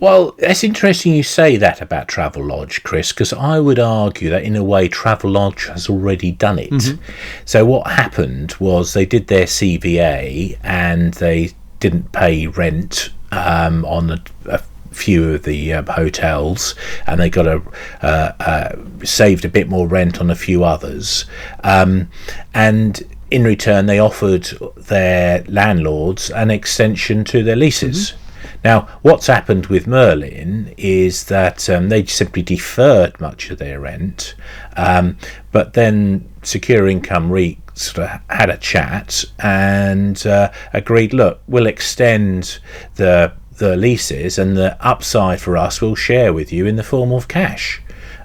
Well, 0.00 0.34
it's 0.38 0.64
interesting 0.64 1.14
you 1.14 1.22
say 1.22 1.56
that 1.58 1.80
about 1.80 2.08
Travelodge, 2.08 2.82
Chris, 2.82 3.12
because 3.12 3.32
I 3.32 3.60
would 3.60 3.78
argue 3.78 4.30
that 4.30 4.42
in 4.42 4.56
a 4.56 4.64
way 4.64 4.88
Travelodge 4.88 5.68
has 5.68 5.88
already 5.88 6.32
done 6.32 6.58
it. 6.58 6.70
Mm-hmm. 6.70 7.02
So 7.44 7.64
what 7.64 7.86
happened 7.86 8.54
was 8.58 8.94
they 8.94 9.06
did 9.06 9.28
their 9.28 9.44
CVA 9.44 10.58
and 10.62 11.14
they 11.14 11.52
didn't 11.78 12.10
pay 12.12 12.46
rent 12.46 13.10
um, 13.30 13.84
on 13.84 14.10
a, 14.10 14.22
a 14.46 14.62
few 14.92 15.34
of 15.34 15.42
the 15.42 15.72
uh, 15.72 15.92
hotels, 15.92 16.74
and 17.06 17.20
they 17.20 17.30
got 17.30 17.46
a 17.46 17.62
uh, 18.02 18.32
uh, 18.40 18.76
saved 19.04 19.44
a 19.44 19.48
bit 19.48 19.68
more 19.68 19.86
rent 19.86 20.20
on 20.20 20.30
a 20.30 20.34
few 20.34 20.64
others, 20.64 21.24
um, 21.64 22.08
and 22.54 23.02
in 23.30 23.44
return 23.44 23.86
they 23.86 23.98
offered 23.98 24.44
their 24.76 25.42
landlords 25.48 26.30
an 26.30 26.50
extension 26.50 27.24
to 27.24 27.42
their 27.42 27.56
leases. 27.56 28.10
Mm-hmm. 28.10 28.18
Now, 28.64 28.88
what's 29.02 29.26
happened 29.26 29.66
with 29.66 29.88
Merlin 29.88 30.72
is 30.76 31.24
that 31.24 31.68
um, 31.68 31.88
they 31.88 32.04
simply 32.04 32.42
deferred 32.42 33.20
much 33.20 33.50
of 33.50 33.58
their 33.58 33.80
rent, 33.80 34.36
um, 34.76 35.16
but 35.50 35.72
then 35.72 36.28
Secure 36.42 36.88
Income 36.88 37.32
REIT 37.32 37.58
sort 37.74 38.08
of 38.08 38.20
had 38.28 38.50
a 38.50 38.58
chat 38.58 39.24
and 39.38 40.26
uh, 40.26 40.52
agreed, 40.72 41.12
look, 41.12 41.40
we'll 41.46 41.66
extend 41.66 42.58
the 42.96 43.32
the 43.58 43.76
leases 43.76 44.38
and 44.38 44.56
the 44.56 44.76
upside 44.84 45.40
for 45.40 45.56
us 45.56 45.80
we'll 45.80 45.94
share 45.94 46.32
with 46.32 46.52
you 46.52 46.66
in 46.66 46.76
the 46.76 46.82
form 46.82 47.12
of 47.12 47.28
cash. 47.28 47.80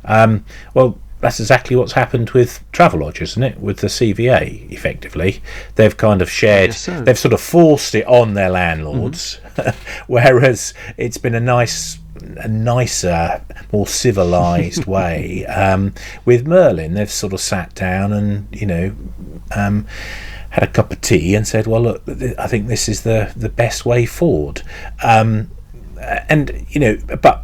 Um, 0.05 0.45
well, 0.73 0.97
that's 1.19 1.39
exactly 1.39 1.75
what's 1.75 1.93
happened 1.93 2.29
with 2.31 2.63
Travelodge, 2.71 3.21
isn't 3.21 3.41
it? 3.41 3.59
With 3.59 3.79
the 3.79 3.87
CVA, 3.87 4.71
effectively, 4.71 5.41
they've 5.75 5.95
kind 5.97 6.21
of 6.21 6.29
shared, 6.29 6.73
so. 6.73 7.01
they've 7.01 7.17
sort 7.17 7.33
of 7.33 7.41
forced 7.41 7.95
it 7.95 8.05
on 8.05 8.35
their 8.35 8.49
landlords, 8.49 9.39
mm-hmm. 9.55 9.93
whereas 10.07 10.73
it's 10.95 11.17
been 11.17 11.33
a 11.33 11.39
nice, 11.39 11.97
a 12.37 12.47
nicer, 12.47 13.43
more 13.71 13.87
civilized 13.87 14.85
way. 14.87 15.45
Um, 15.47 15.93
with 16.23 16.45
Merlin, 16.45 16.93
they've 16.93 17.11
sort 17.11 17.33
of 17.33 17.39
sat 17.41 17.73
down 17.73 18.13
and 18.13 18.47
you 18.51 18.65
know. 18.65 18.95
Um, 19.55 19.87
had 20.49 20.63
a 20.63 20.67
cup 20.67 20.91
of 20.91 21.01
tea 21.01 21.35
and 21.35 21.47
said, 21.47 21.67
"Well, 21.67 21.81
look, 21.81 22.03
I 22.37 22.47
think 22.47 22.67
this 22.67 22.87
is 22.89 23.03
the 23.03 23.31
the 23.35 23.49
best 23.49 23.85
way 23.85 24.05
forward." 24.05 24.61
Um, 25.03 25.51
and 26.29 26.65
you 26.69 26.79
know, 26.79 26.97
but 27.21 27.43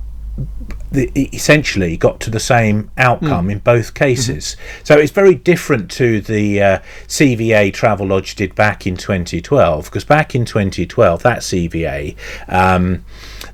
the, 0.92 1.12
essentially 1.34 1.98
got 1.98 2.20
to 2.22 2.30
the 2.30 2.40
same 2.40 2.92
outcome 2.98 3.48
mm. 3.48 3.54
in 3.54 3.60
both 3.60 3.94
cases. 3.94 4.56
Mm-hmm. 4.56 4.86
So 4.86 4.98
it's 4.98 5.12
very 5.12 5.36
different 5.36 5.92
to 5.92 6.22
the 6.22 6.62
uh, 6.62 6.80
CVA 7.08 7.74
Travelodge 7.74 8.36
did 8.36 8.56
back 8.56 8.88
in 8.88 8.96
2012, 8.96 9.86
because 9.86 10.06
back 10.06 10.36
in 10.36 10.46
2012, 10.46 11.24
that 11.24 11.40
CVA, 11.40 12.16
um, 12.48 13.04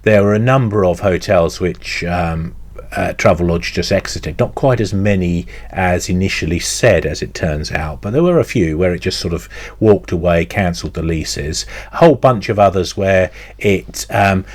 there 0.03 0.24
were 0.24 0.34
a 0.34 0.39
number 0.39 0.86
of 0.86 1.00
hotels 1.00 1.60
which 1.60 2.03
um, 2.03 2.56
uh, 2.96 3.13
Travelodge 3.17 3.74
just 3.74 3.91
exited. 3.91 4.39
Not 4.39 4.55
quite 4.55 4.79
as 4.79 4.93
many 4.93 5.46
as 5.69 6.10
initially 6.10 6.60
said, 6.60 7.05
as 7.05 7.22
it 7.22 7.34
turns 7.34 7.72
out, 7.72 8.01
but 8.01 8.12
there 8.12 8.24
were 8.24 8.39
a 8.39 8.43
few 8.43 8.77
where 8.77 8.93
it 8.93 9.01
just 9.01 9.19
sort 9.19 9.34
of 9.34 9.50
walked 9.79 10.12
away, 10.12 10.46
cancelled 10.46 10.93
the 10.93 11.03
leases. 11.03 11.65
A 11.91 11.98
whole 11.98 12.15
bunch 12.15 12.50
of 12.50 12.60
others 12.60 12.98
where 12.98 13.31
it 13.58 14.05
um, 14.10 14.46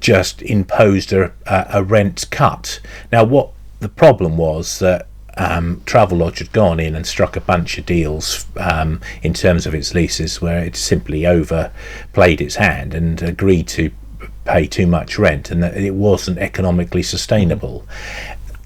just 0.00 0.42
imposed 0.42 1.12
a, 1.12 1.32
a 1.46 1.82
rent 1.82 2.26
cut. 2.30 2.80
Now, 3.12 3.24
what 3.24 3.50
the 3.80 3.88
problem 3.88 4.36
was 4.36 4.78
that 4.80 5.06
um, 5.36 5.82
Travelodge 5.86 6.38
had 6.38 6.52
gone 6.52 6.80
in 6.80 6.96
and 6.96 7.06
struck 7.06 7.36
a 7.36 7.40
bunch 7.40 7.78
of 7.78 7.86
deals 7.86 8.46
um, 8.56 9.00
in 9.22 9.32
terms 9.34 9.66
of 9.66 9.74
its 9.74 9.94
leases 9.94 10.40
where 10.40 10.58
it 10.64 10.74
simply 10.74 11.24
overplayed 11.24 12.40
its 12.40 12.56
hand 12.56 12.92
and 12.92 13.22
agreed 13.22 13.68
to 13.68 13.92
pay 14.48 14.66
too 14.66 14.86
much 14.86 15.18
rent 15.18 15.50
and 15.50 15.62
that 15.62 15.76
it 15.76 15.94
wasn't 15.94 16.38
economically 16.38 17.02
sustainable. 17.02 17.86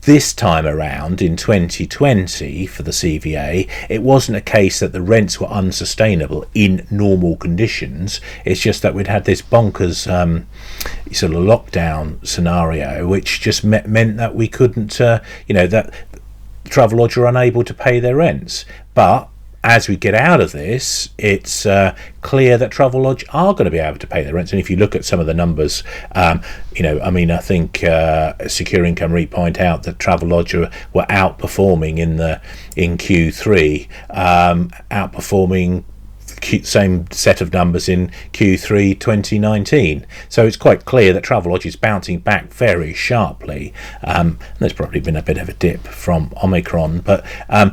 This 0.03 0.33
time 0.33 0.67
around 0.67 1.23
in 1.23 1.37
2020 1.37 2.67
for 2.67 2.83
the 2.83 2.91
CVA, 2.91 3.71
it 3.89 4.03
wasn't 4.03 4.37
a 4.37 4.41
case 4.41 4.81
that 4.81 4.93
the 4.93 5.01
rents 5.01 5.41
were 5.41 5.47
unsustainable 5.47 6.45
in 6.55 6.87
normal 6.91 7.37
conditions. 7.37 8.21
It's 8.45 8.61
just 8.61 8.83
that 8.83 8.95
we'd 8.95 9.07
had 9.07 9.27
this 9.27 9.43
bonkers 9.43 10.11
um, 10.13 10.49
sort 11.13 11.35
of 11.35 11.45
lockdown 11.45 12.27
scenario, 12.27 13.07
which 13.07 13.41
just 13.41 13.63
me- 13.63 13.83
meant 13.87 14.17
that 14.17 14.35
we 14.35 14.49
couldn't, 14.49 15.01
uh, 15.01 15.21
you 15.47 15.55
know, 15.55 15.69
that 15.69 15.95
travel 16.65 16.99
Travelodge 16.99 17.17
were 17.17 17.27
unable 17.27 17.63
to 17.63 17.75
pay 17.75 18.01
their 18.01 18.17
rents. 18.17 18.65
But 18.95 19.29
as 19.65 19.89
we 19.89 19.97
get 19.97 20.15
out 20.15 20.41
of 20.41 20.53
this, 20.53 21.11
it's 21.19 21.65
uh, 21.67 21.95
clear 22.21 22.59
that 22.59 22.73
Travelodge 22.73 23.25
are 23.33 23.53
going 23.53 23.67
to 23.67 23.71
be 23.71 23.79
able 23.79 23.99
to 23.99 24.07
pay 24.07 24.25
their 24.25 24.35
rents. 24.35 24.53
And 24.53 24.61
if 24.61 24.69
you 24.69 24.77
look 24.77 24.97
at 24.97 25.05
some 25.05 25.21
of 25.21 25.27
the 25.27 25.35
numbers, 25.35 25.85
um, 26.17 26.43
you 26.75 26.83
know, 26.83 27.01
I 27.01 27.11
mean, 27.11 27.31
I 27.31 27.39
think 27.39 27.85
uh, 27.85 28.49
Secure 28.49 28.85
Income 28.85 29.13
Re 29.13 29.27
point 29.27 29.61
out 29.61 29.85
that 29.85 29.99
Travelodge 29.99 30.59
were, 30.59 30.71
were 30.93 31.07
outperforming 31.07 31.99
in 31.99 32.17
the 32.17 32.41
in 32.77 32.99
Q3, 32.99 33.89
um, 34.11 34.71
outperforming 34.91 35.85
Q, 36.41 36.65
same 36.65 37.09
set 37.13 37.41
of 37.41 37.53
numbers 37.53 37.89
in 37.89 38.11
Q3 38.33 38.99
2019. 38.99 40.05
So 40.29 40.45
it's 40.45 40.57
quite 40.57 40.85
clear 40.85 41.13
that 41.13 41.23
Travelodge 41.23 41.67
is 41.67 41.77
bouncing 41.77 42.19
back 42.19 42.53
very 42.53 42.93
sharply. 42.93 43.73
Um, 44.03 44.41
there's 44.59 44.73
probably 44.73 44.99
been 44.99 45.17
a 45.17 45.23
bit 45.23 45.39
of 45.39 45.49
a 45.49 45.53
dip 45.53 45.87
from 45.87 46.33
Omicron, 46.43 47.01
but 47.01 47.25
um, 47.49 47.73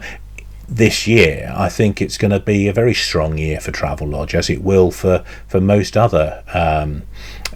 this 0.70 1.08
year, 1.08 1.52
I 1.56 1.68
think 1.68 2.02
it's 2.02 2.18
going 2.18 2.32
to 2.32 2.40
be 2.40 2.68
a 2.68 2.74
very 2.74 2.94
strong 2.94 3.38
year 3.38 3.60
for 3.60 3.72
Travelodge, 3.72 4.34
as 4.34 4.50
it 4.50 4.62
will 4.62 4.92
for 4.92 5.24
for 5.48 5.60
most 5.60 5.98
other 5.98 6.44
um, 6.54 7.04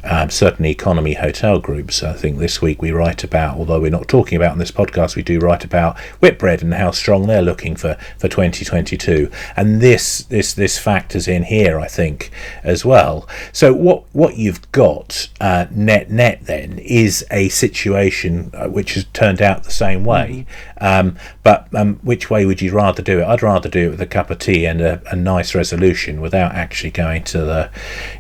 um, 0.03 0.29
certain 0.29 0.65
economy 0.65 1.13
hotel 1.13 1.60
groups. 1.60 2.03
I 2.03 2.13
think 2.13 2.38
this 2.38 2.62
week 2.62 2.81
we 2.81 2.91
write 2.91 3.24
about, 3.24 3.57
although 3.57 3.79
we're 3.79 3.91
not 3.91 4.07
talking 4.07 4.36
about 4.36 4.53
in 4.53 4.60
this 4.60 4.72
podcast, 4.72 5.15
we 5.15 5.24
do 5.24 5.39
write 5.39 5.63
about 5.63 5.98
Whitbread 6.19 6.62
and 6.62 6.74
how 6.74 6.91
strong 6.91 7.27
they're 7.27 7.41
looking 7.41 7.75
for, 7.75 7.98
for 8.17 8.27
2022. 8.27 9.31
And 9.55 9.81
this 9.81 10.24
this 10.24 10.53
this 10.53 10.77
factors 10.77 11.27
in 11.27 11.43
here, 11.43 11.79
I 11.79 11.88
think, 11.88 12.31
as 12.63 12.83
well. 12.83 13.27
So 13.51 13.74
what 13.74 14.03
what 14.13 14.38
you've 14.38 14.72
got 14.72 15.29
uh, 15.39 15.67
net 15.72 16.10
net 16.10 16.45
then 16.45 16.79
is 16.79 17.25
a 17.31 17.50
situation 17.50 18.51
uh, 18.53 18.67
which 18.67 18.95
has 18.95 19.05
turned 19.05 19.41
out 19.41 19.63
the 19.63 19.72
same 19.72 20.03
way. 20.03 20.45
Mm-hmm. 20.81 21.07
Um, 21.07 21.17
but 21.43 21.74
um, 21.74 21.95
which 22.03 22.29
way 22.29 22.45
would 22.45 22.62
you 22.62 22.74
rather 22.74 23.01
do 23.01 23.22
it? 23.22 23.25
I'd 23.25 23.41
rather 23.41 23.69
do 23.69 23.88
it 23.88 23.89
with 23.91 24.01
a 24.01 24.05
cup 24.05 24.29
of 24.29 24.39
tea 24.39 24.65
and 24.65 24.81
a, 24.81 25.01
a 25.10 25.15
nice 25.15 25.55
resolution 25.55 26.19
without 26.19 26.53
actually 26.53 26.91
going 26.91 27.24
to 27.25 27.39
the, 27.39 27.72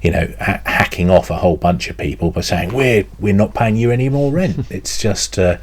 you 0.01 0.11
know, 0.11 0.33
ha- 0.39 0.61
hacking 0.65 1.09
off 1.09 1.29
a 1.29 1.37
whole 1.37 1.57
bunch 1.57 1.72
bunch 1.73 1.89
of 1.89 1.97
people 1.97 2.29
by 2.29 2.41
saying 2.41 2.71
we're 2.71 3.03
we're 3.19 3.33
not 3.33 3.55
paying 3.55 3.75
you 3.75 3.89
any 3.89 4.07
more 4.07 4.31
rent. 4.31 4.67
it's 4.69 4.99
just 4.99 5.39
uh, 5.39 5.57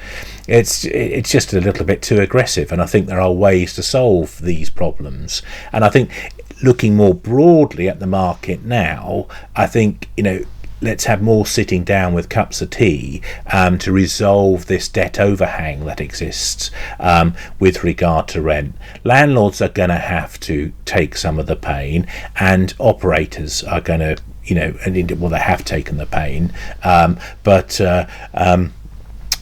it's 0.48 0.84
it's 0.84 1.30
just 1.30 1.52
a 1.52 1.60
little 1.60 1.86
bit 1.86 2.02
too 2.02 2.20
aggressive, 2.20 2.72
and 2.72 2.82
I 2.82 2.86
think 2.86 3.06
there 3.06 3.20
are 3.20 3.32
ways 3.32 3.74
to 3.74 3.82
solve 3.82 4.40
these 4.40 4.70
problems. 4.70 5.40
And 5.72 5.84
I 5.84 5.88
think 5.88 6.10
looking 6.64 6.96
more 6.96 7.14
broadly 7.14 7.88
at 7.88 8.00
the 8.00 8.08
market 8.08 8.64
now, 8.64 9.28
I 9.54 9.68
think 9.68 10.08
you 10.16 10.24
know 10.24 10.40
let's 10.82 11.04
have 11.04 11.22
more 11.22 11.46
sitting 11.46 11.84
down 11.84 12.12
with 12.12 12.28
cups 12.28 12.60
of 12.60 12.70
tea 12.70 13.22
um, 13.52 13.78
to 13.78 13.92
resolve 13.92 14.66
this 14.66 14.88
debt 14.88 15.20
overhang 15.20 15.84
that 15.84 16.00
exists 16.00 16.70
um, 16.98 17.34
with 17.60 17.84
regard 17.84 18.26
to 18.26 18.42
rent. 18.42 18.74
Landlords 19.04 19.60
are 19.60 19.68
going 19.68 19.90
to 19.90 19.96
have 19.96 20.40
to 20.40 20.72
take 20.86 21.16
some 21.16 21.38
of 21.38 21.46
the 21.46 21.54
pain, 21.54 22.04
and 22.40 22.74
operators 22.80 23.62
are 23.62 23.82
going 23.82 24.00
to 24.00 24.16
you 24.50 24.56
know, 24.56 24.74
and 24.84 25.10
well, 25.20 25.30
they 25.30 25.38
have 25.38 25.64
taken 25.64 25.96
the 25.96 26.06
pain, 26.06 26.52
um, 26.82 27.18
but 27.44 27.80
uh, 27.80 28.06
um, 28.34 28.72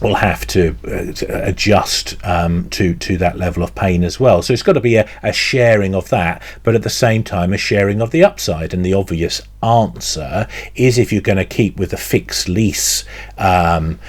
will 0.01 0.15
have 0.15 0.47
to, 0.47 0.75
uh, 0.85 1.11
to 1.11 1.47
adjust 1.47 2.15
um, 2.23 2.69
to 2.69 2.93
to 2.95 3.17
that 3.17 3.37
level 3.37 3.63
of 3.63 3.75
pain 3.75 4.03
as 4.03 4.19
well. 4.19 4.41
So 4.41 4.53
it's 4.53 4.63
got 4.63 4.73
to 4.73 4.79
be 4.79 4.95
a, 4.95 5.09
a, 5.23 5.33
sharing 5.33 5.93
of 5.93 6.09
that, 6.09 6.41
but 6.63 6.75
at 6.75 6.83
the 6.83 6.89
same 6.89 7.23
time 7.23 7.51
a 7.53 7.57
sharing 7.57 8.01
of 8.01 8.11
the 8.11 8.23
upside. 8.23 8.73
And 8.73 8.85
the 8.85 8.93
obvious 8.93 9.41
answer 9.61 10.47
is 10.75 10.97
if 10.97 11.11
you're 11.11 11.21
going 11.21 11.37
to 11.37 11.45
keep 11.45 11.77
with 11.77 11.91
a 11.91 11.97
fixed 11.97 12.47
lease 12.47 13.03
um, 13.39 13.99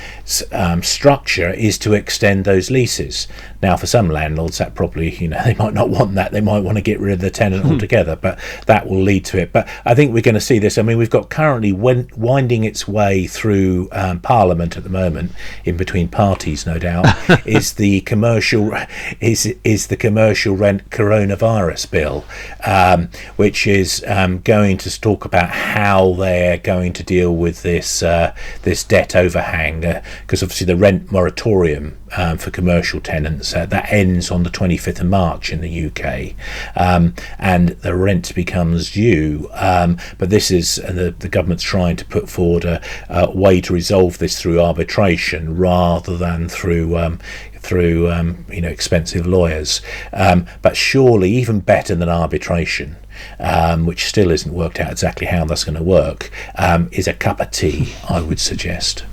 um, 0.53 0.83
structure, 0.83 1.51
is 1.51 1.79
to 1.79 1.95
extend 1.95 2.45
those 2.45 2.71
leases. 2.71 3.27
Now, 3.63 3.77
for 3.77 3.87
some 3.87 4.09
landlords, 4.09 4.59
that 4.59 4.75
probably 4.75 5.15
you 5.17 5.29
know 5.29 5.41
they 5.45 5.55
might 5.55 5.75
not 5.75 5.89
want 5.89 6.15
that. 6.15 6.33
They 6.33 6.41
might 6.41 6.61
want 6.61 6.77
to 6.77 6.83
get 6.83 7.01
rid 7.01 7.15
of 7.15 7.21
the 7.21 7.31
tenant 7.31 7.65
hmm. 7.65 7.73
altogether, 7.73 8.17
but 8.17 8.39
that 8.67 8.89
will 8.89 9.03
lead 9.03 9.25
to 9.27 9.39
it. 9.39 9.53
But 9.53 9.69
I 9.85 9.95
think 9.95 10.13
we're 10.13 10.23
going 10.23 10.35
to 10.35 10.41
see 10.41 10.59
this. 10.59 10.79
I 10.79 10.83
mean, 10.83 10.99
we've 10.99 11.11
got 11.11 11.31
currently 11.31 11.73
winding 11.73 12.65
its 12.65 12.87
way 12.87 13.27
through 13.27 13.89
um, 13.93 14.21
Parliament 14.21 14.77
at 14.77 14.83
the 14.83 14.91
moment 14.91 15.33
in 15.65 15.77
between 15.77 16.09
parties, 16.09 16.67
no 16.67 16.79
doubt, 16.79 17.07
is 17.47 17.75
the 17.75 18.01
commercial 18.03 18.73
is 19.21 19.47
is 19.65 19.87
the 19.87 19.97
commercial 19.97 20.57
rent 20.57 20.91
coronavirus 20.91 21.91
bill, 21.91 22.25
um, 22.65 23.09
which 23.37 23.67
is 23.67 24.05
um, 24.07 24.41
going 24.41 24.79
to 24.79 25.01
talk 25.01 25.25
about 25.25 25.51
how 25.51 26.15
they're 26.15 26.59
going 26.59 26.93
to 26.93 27.03
deal 27.03 27.35
with 27.35 27.63
this 27.63 28.03
uh, 28.03 28.35
this 28.63 28.85
debt 28.85 29.15
overhang, 29.21 29.81
because 29.81 30.43
uh, 30.43 30.47
obviously 30.47 30.67
the 30.67 30.77
rent 30.77 31.13
moratorium 31.13 31.97
um, 32.17 32.39
for 32.39 32.51
commercial 32.51 33.01
tenants 33.01 33.55
uh, 33.55 33.67
that 33.67 33.93
ends 33.93 34.31
on 34.31 34.43
the 34.43 34.51
25th 34.51 35.01
of 35.01 35.07
March 35.07 35.53
in 35.53 35.61
the 35.61 35.87
UK, 35.87 36.35
um, 36.77 37.15
and 37.39 37.71
the 37.81 37.95
rent 37.95 38.35
becomes 38.35 38.91
due. 38.91 39.49
Um, 39.53 39.99
but 40.19 40.31
this 40.31 40.51
is 40.51 40.77
the 40.77 41.15
the 41.19 41.29
government's 41.29 41.63
trying 41.63 41.97
to 41.97 42.05
put 42.05 42.29
forward 42.29 42.65
a, 42.65 42.83
a 43.09 43.31
way 43.31 43.61
to 43.61 43.73
resolve 43.73 44.19
this 44.19 44.41
through 44.41 44.61
arbitration 44.61 45.57
rather 45.57 45.81
rather 45.91 46.17
than 46.17 46.49
through 46.49 46.97
um, 46.97 47.19
through 47.59 48.11
um, 48.11 48.45
you 48.51 48.61
know 48.61 48.69
expensive 48.69 49.27
lawyers. 49.27 49.81
Um, 50.13 50.47
but 50.63 50.77
surely 50.77 51.31
even 51.31 51.61
better 51.61 51.95
than 51.95 52.09
arbitration, 52.09 52.97
um, 53.39 53.87
which 53.87 54.07
still 54.07 54.31
isn't 54.31 54.53
worked 54.53 54.81
out 54.81 54.91
exactly 54.91 55.27
how 55.27 55.45
that's 55.45 55.65
going 55.65 55.77
to 55.77 55.83
work, 55.83 56.31
um, 56.57 56.89
is 56.93 57.09
a 57.09 57.15
cup 57.15 57.41
of 57.41 57.51
tea. 57.51 57.95
I 58.09 58.21
would 58.21 58.41
suggest. 58.41 59.05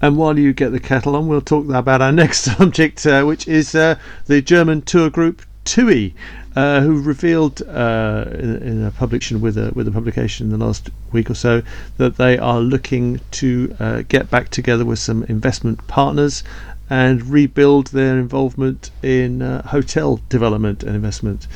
And 0.00 0.16
while 0.16 0.38
you 0.38 0.52
get 0.52 0.70
the 0.70 0.80
kettle 0.80 1.16
on, 1.16 1.26
we'll 1.26 1.40
talk 1.40 1.68
about 1.68 2.02
our 2.02 2.12
next 2.22 2.40
subject, 2.40 3.06
uh, 3.06 3.24
which 3.24 3.48
is 3.48 3.74
uh, 3.74 3.96
the 4.26 4.42
German 4.42 4.82
tour 4.82 5.10
group 5.10 5.42
TUI 5.64 6.14
uh, 6.56 6.80
who 6.80 7.02
revealed 7.02 7.60
uh, 7.62 8.24
in, 8.32 8.62
in, 8.62 8.84
a 8.84 8.90
publication 8.90 9.40
with 9.42 9.58
a 9.58 9.72
with 9.74 9.86
a 9.86 9.90
publication 9.90 10.46
in 10.46 10.58
the 10.58 10.64
last 10.64 10.88
week 11.12 11.28
or 11.28 11.34
so 11.34 11.62
that 11.98 12.16
they 12.16 12.38
are 12.38 12.60
looking 12.60 13.20
to 13.32 13.76
uh, 13.78 14.02
get 14.08 14.30
back 14.30 14.48
together 14.48 14.84
with 14.84 14.98
some 14.98 15.22
investment 15.24 15.86
partners 15.86 16.42
and 16.88 17.26
rebuild 17.26 17.88
their 17.88 18.18
involvement 18.18 18.90
in 19.02 19.42
uh, 19.42 19.66
hotel 19.68 20.20
development 20.28 20.82
and 20.82 20.94
investment. 20.94 21.46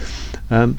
Um, 0.51 0.79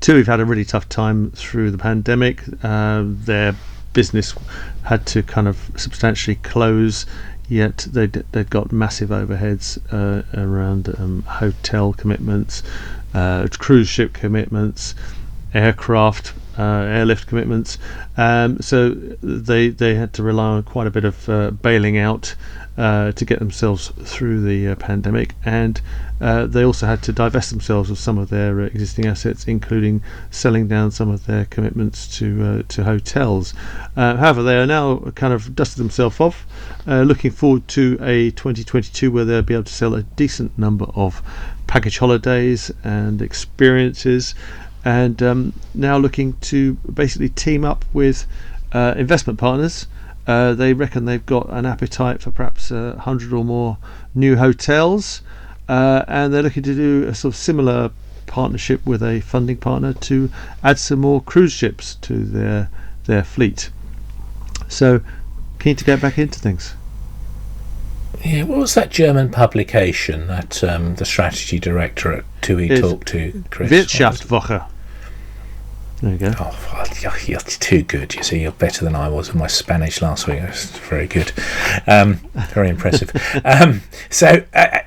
two, 0.00 0.14
we've 0.14 0.26
had 0.26 0.40
a 0.40 0.44
really 0.44 0.64
tough 0.64 0.88
time 0.88 1.30
through 1.32 1.70
the 1.70 1.78
pandemic. 1.78 2.42
Uh, 2.62 3.04
their 3.04 3.54
business 3.92 4.34
had 4.84 5.06
to 5.06 5.22
kind 5.22 5.48
of 5.48 5.70
substantially 5.76 6.36
close 6.36 7.06
yet 7.50 7.88
they'd, 7.90 8.12
they'd 8.32 8.48
got 8.48 8.72
massive 8.72 9.10
overheads 9.10 9.78
uh, 9.92 10.22
around 10.40 10.94
um, 10.98 11.22
hotel 11.24 11.92
commitments, 11.92 12.62
uh, 13.12 13.46
cruise 13.58 13.88
ship 13.88 14.12
commitments, 14.12 14.94
aircraft, 15.52 16.32
uh, 16.56 16.62
airlift 16.62 17.26
commitments. 17.26 17.76
Um, 18.16 18.60
so 18.60 18.90
they 18.90 19.68
they 19.68 19.96
had 19.96 20.12
to 20.14 20.22
rely 20.22 20.44
on 20.44 20.62
quite 20.62 20.86
a 20.86 20.90
bit 20.90 21.04
of 21.04 21.28
uh, 21.28 21.50
bailing 21.50 21.98
out 21.98 22.36
uh, 22.80 23.12
to 23.12 23.26
get 23.26 23.38
themselves 23.40 23.88
through 24.04 24.40
the 24.40 24.68
uh, 24.68 24.74
pandemic, 24.74 25.34
and 25.44 25.82
uh, 26.18 26.46
they 26.46 26.64
also 26.64 26.86
had 26.86 27.02
to 27.02 27.12
divest 27.12 27.50
themselves 27.50 27.90
of 27.90 27.98
some 27.98 28.16
of 28.16 28.30
their 28.30 28.60
existing 28.60 29.04
assets, 29.04 29.44
including 29.46 30.02
selling 30.30 30.66
down 30.66 30.90
some 30.90 31.10
of 31.10 31.26
their 31.26 31.44
commitments 31.44 32.06
to 32.16 32.62
to 32.62 32.84
hotels. 32.84 33.52
however, 33.96 34.42
they 34.42 34.56
are 34.56 34.66
now 34.66 34.98
kind 35.14 35.34
of 35.34 35.54
dusted 35.54 35.78
themselves 35.78 36.18
off, 36.20 36.46
looking 36.86 37.30
forward 37.30 37.68
to 37.68 37.98
a 38.00 38.30
2022 38.30 39.10
where 39.10 39.26
they'll 39.26 39.42
be 39.42 39.52
able 39.52 39.64
to 39.64 39.72
sell 39.72 39.94
a 39.94 40.02
decent 40.02 40.58
number 40.58 40.86
of 40.94 41.22
package 41.66 41.98
holidays 41.98 42.72
and 42.82 43.20
experiences, 43.20 44.34
and 44.86 45.22
um, 45.22 45.52
now 45.74 45.98
looking 45.98 46.32
to 46.40 46.78
basically 46.94 47.28
team 47.28 47.62
up 47.62 47.84
with 47.92 48.26
uh, 48.72 48.94
investment 48.96 49.38
partners. 49.38 49.86
Uh, 50.26 50.54
they 50.54 50.72
reckon 50.72 51.06
they've 51.06 51.26
got 51.26 51.48
an 51.50 51.66
appetite 51.66 52.22
for 52.22 52.30
perhaps 52.30 52.70
a 52.70 52.96
hundred 53.00 53.32
or 53.32 53.44
more 53.44 53.78
new 54.14 54.36
hotels, 54.36 55.22
uh, 55.68 56.04
and 56.06 56.32
they're 56.32 56.42
looking 56.42 56.62
to 56.62 56.74
do 56.74 57.06
a 57.08 57.14
sort 57.14 57.34
of 57.34 57.36
similar 57.36 57.90
partnership 58.26 58.84
with 58.86 59.02
a 59.02 59.20
funding 59.20 59.56
partner 59.56 59.92
to 59.92 60.30
add 60.62 60.78
some 60.78 61.00
more 61.00 61.20
cruise 61.20 61.52
ships 61.52 61.96
to 61.96 62.24
their 62.24 62.70
their 63.06 63.24
fleet. 63.24 63.70
So, 64.68 65.00
keen 65.58 65.76
to 65.76 65.84
get 65.84 66.00
back 66.00 66.16
into 66.16 66.38
things. 66.38 66.74
Yeah, 68.24 68.42
what 68.44 68.58
was 68.58 68.74
that 68.74 68.90
German 68.90 69.30
publication 69.30 70.26
that 70.26 70.62
um, 70.62 70.96
the 70.96 71.04
strategy 71.04 71.58
director 71.58 72.12
at 72.12 72.24
TUI 72.42 72.68
talked 72.80 73.08
to, 73.08 73.44
Chris? 73.50 73.70
Wirtschaftswoche. 73.70 74.66
There 76.02 76.12
you 76.12 76.18
go. 76.18 76.32
Oh, 76.40 76.84
you're 77.26 77.40
too 77.40 77.82
good. 77.82 78.14
You 78.14 78.22
see, 78.22 78.40
you're 78.40 78.52
better 78.52 78.84
than 78.84 78.94
I 78.94 79.08
was 79.08 79.28
in 79.28 79.38
my 79.38 79.46
Spanish 79.46 80.00
last 80.00 80.26
week. 80.26 80.38
It 80.40 80.48
was 80.48 80.64
very 80.78 81.06
good. 81.06 81.32
Um, 81.86 82.14
very 82.54 82.70
impressive. 82.70 83.12
um, 83.44 83.82
so, 84.08 84.42
uh, 84.54 84.80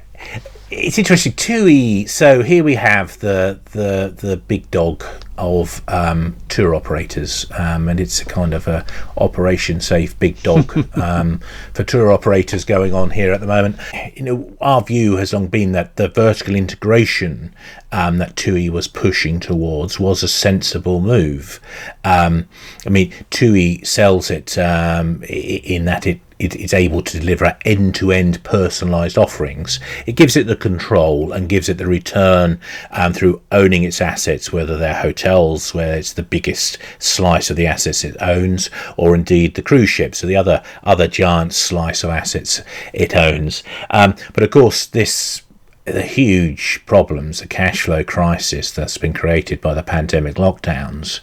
it's 0.72 0.98
interesting. 0.98 1.34
TUI. 1.34 2.06
So 2.08 2.42
here 2.42 2.64
we 2.64 2.76
have 2.76 3.20
the 3.20 3.60
the 3.74 4.14
the 4.16 4.38
big 4.38 4.72
dog 4.72 5.04
of 5.38 5.82
um, 5.88 6.36
tour 6.50 6.76
operators, 6.76 7.46
um, 7.58 7.90
and 7.90 8.00
it's 8.00 8.22
a 8.22 8.26
kind 8.26 8.54
of 8.54 8.68
a 8.68 8.86
Operation 9.18 9.82
Save 9.82 10.18
Big 10.20 10.42
Dog 10.44 10.96
um, 11.02 11.40
for 11.74 11.84
tour 11.84 12.12
operators 12.12 12.66
going 12.66 12.94
on 12.94 13.12
here 13.12 13.32
at 13.34 13.40
the 13.40 13.48
moment. 13.48 13.78
You 14.16 14.24
know, 14.24 14.58
our 14.62 14.82
view 14.82 15.18
has 15.18 15.34
long 15.34 15.48
been 15.48 15.72
that 15.72 15.96
the 15.96 16.08
vertical 16.08 16.56
integration 16.56 17.54
um, 17.92 18.18
that 18.18 18.36
TUI 18.36 18.70
was 18.70 18.88
pushing 18.88 19.40
towards 19.40 20.00
was 20.00 20.24
a 20.24 20.28
sensible 20.28 21.00
move. 21.00 21.60
Um, 22.04 22.48
I 22.86 22.90
mean, 22.90 23.14
TUI 23.30 23.84
sells 23.84 24.30
it 24.30 24.58
um, 24.58 25.24
in 25.24 25.86
that 25.86 26.06
it 26.06 26.20
it, 26.40 26.56
it's 26.56 26.74
able 26.74 27.02
to 27.02 27.20
deliver 27.20 27.56
end 27.66 27.96
to 27.96 28.12
end 28.12 28.44
personalized 28.44 29.18
offerings. 29.18 29.80
It 30.06 30.16
gives 30.16 30.36
it 30.36 30.48
the 30.48 30.56
control 30.56 31.32
and 31.32 31.50
gives 31.50 31.70
it 31.70 31.78
the 31.78 31.88
return 31.88 32.60
um, 32.92 33.14
through 33.14 33.42
owning 33.52 33.84
its 33.84 34.02
assets, 34.02 34.52
whether 34.52 34.78
they're 34.78 34.94
hotels, 34.94 35.74
where 35.74 35.96
it's 35.96 36.14
the 36.14 36.24
biggest 36.24 36.78
slice 37.00 37.50
of 37.50 37.56
the 37.56 37.68
assets 37.68 38.04
it 38.04 38.18
owns, 38.20 38.70
or 38.98 39.16
indeed 39.16 39.56
the 39.56 39.62
cruise 39.62 39.90
ships, 39.90 40.20
so 40.20 40.28
the 40.28 40.36
other 40.36 40.64
other 40.84 41.08
giant 41.08 41.54
slice 41.54 42.04
of 42.04 42.10
assets 42.10 42.62
it 42.94 43.16
owns. 43.16 43.64
Um, 43.90 44.16
but 44.34 44.44
of 44.44 44.52
course, 44.52 44.86
this 44.88 45.43
the 45.86 46.02
huge 46.02 46.82
problems, 46.86 47.42
the 47.42 47.48
cash 47.48 47.84
flow 47.84 48.04
crisis 48.04 48.72
that's 48.72 48.98
been 48.98 49.14
created 49.14 49.60
by 49.60 49.74
the 49.74 49.84
pandemic 49.84 50.36
lockdowns, 50.36 51.20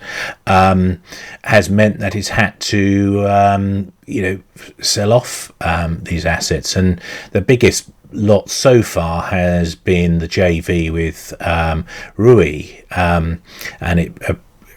um, 0.46 1.02
has 1.44 1.70
meant 1.70 1.98
that 1.98 2.14
it's 2.14 2.28
had 2.28 2.58
to, 2.60 3.26
um, 3.26 3.92
you 4.06 4.22
know, 4.22 4.40
sell 4.80 5.12
off 5.12 5.50
um, 5.62 6.02
these 6.04 6.26
assets. 6.26 6.76
And 6.76 7.00
the 7.32 7.40
biggest 7.40 7.90
lot 8.12 8.50
so 8.50 8.82
far 8.82 9.22
has 9.22 9.74
been 9.74 10.18
the 10.18 10.28
JV 10.28 10.92
with 10.92 11.32
um, 11.40 11.86
RIU, 12.16 12.84
um, 12.96 13.42
and 13.80 14.00
it. 14.00 14.30
Uh, 14.30 14.34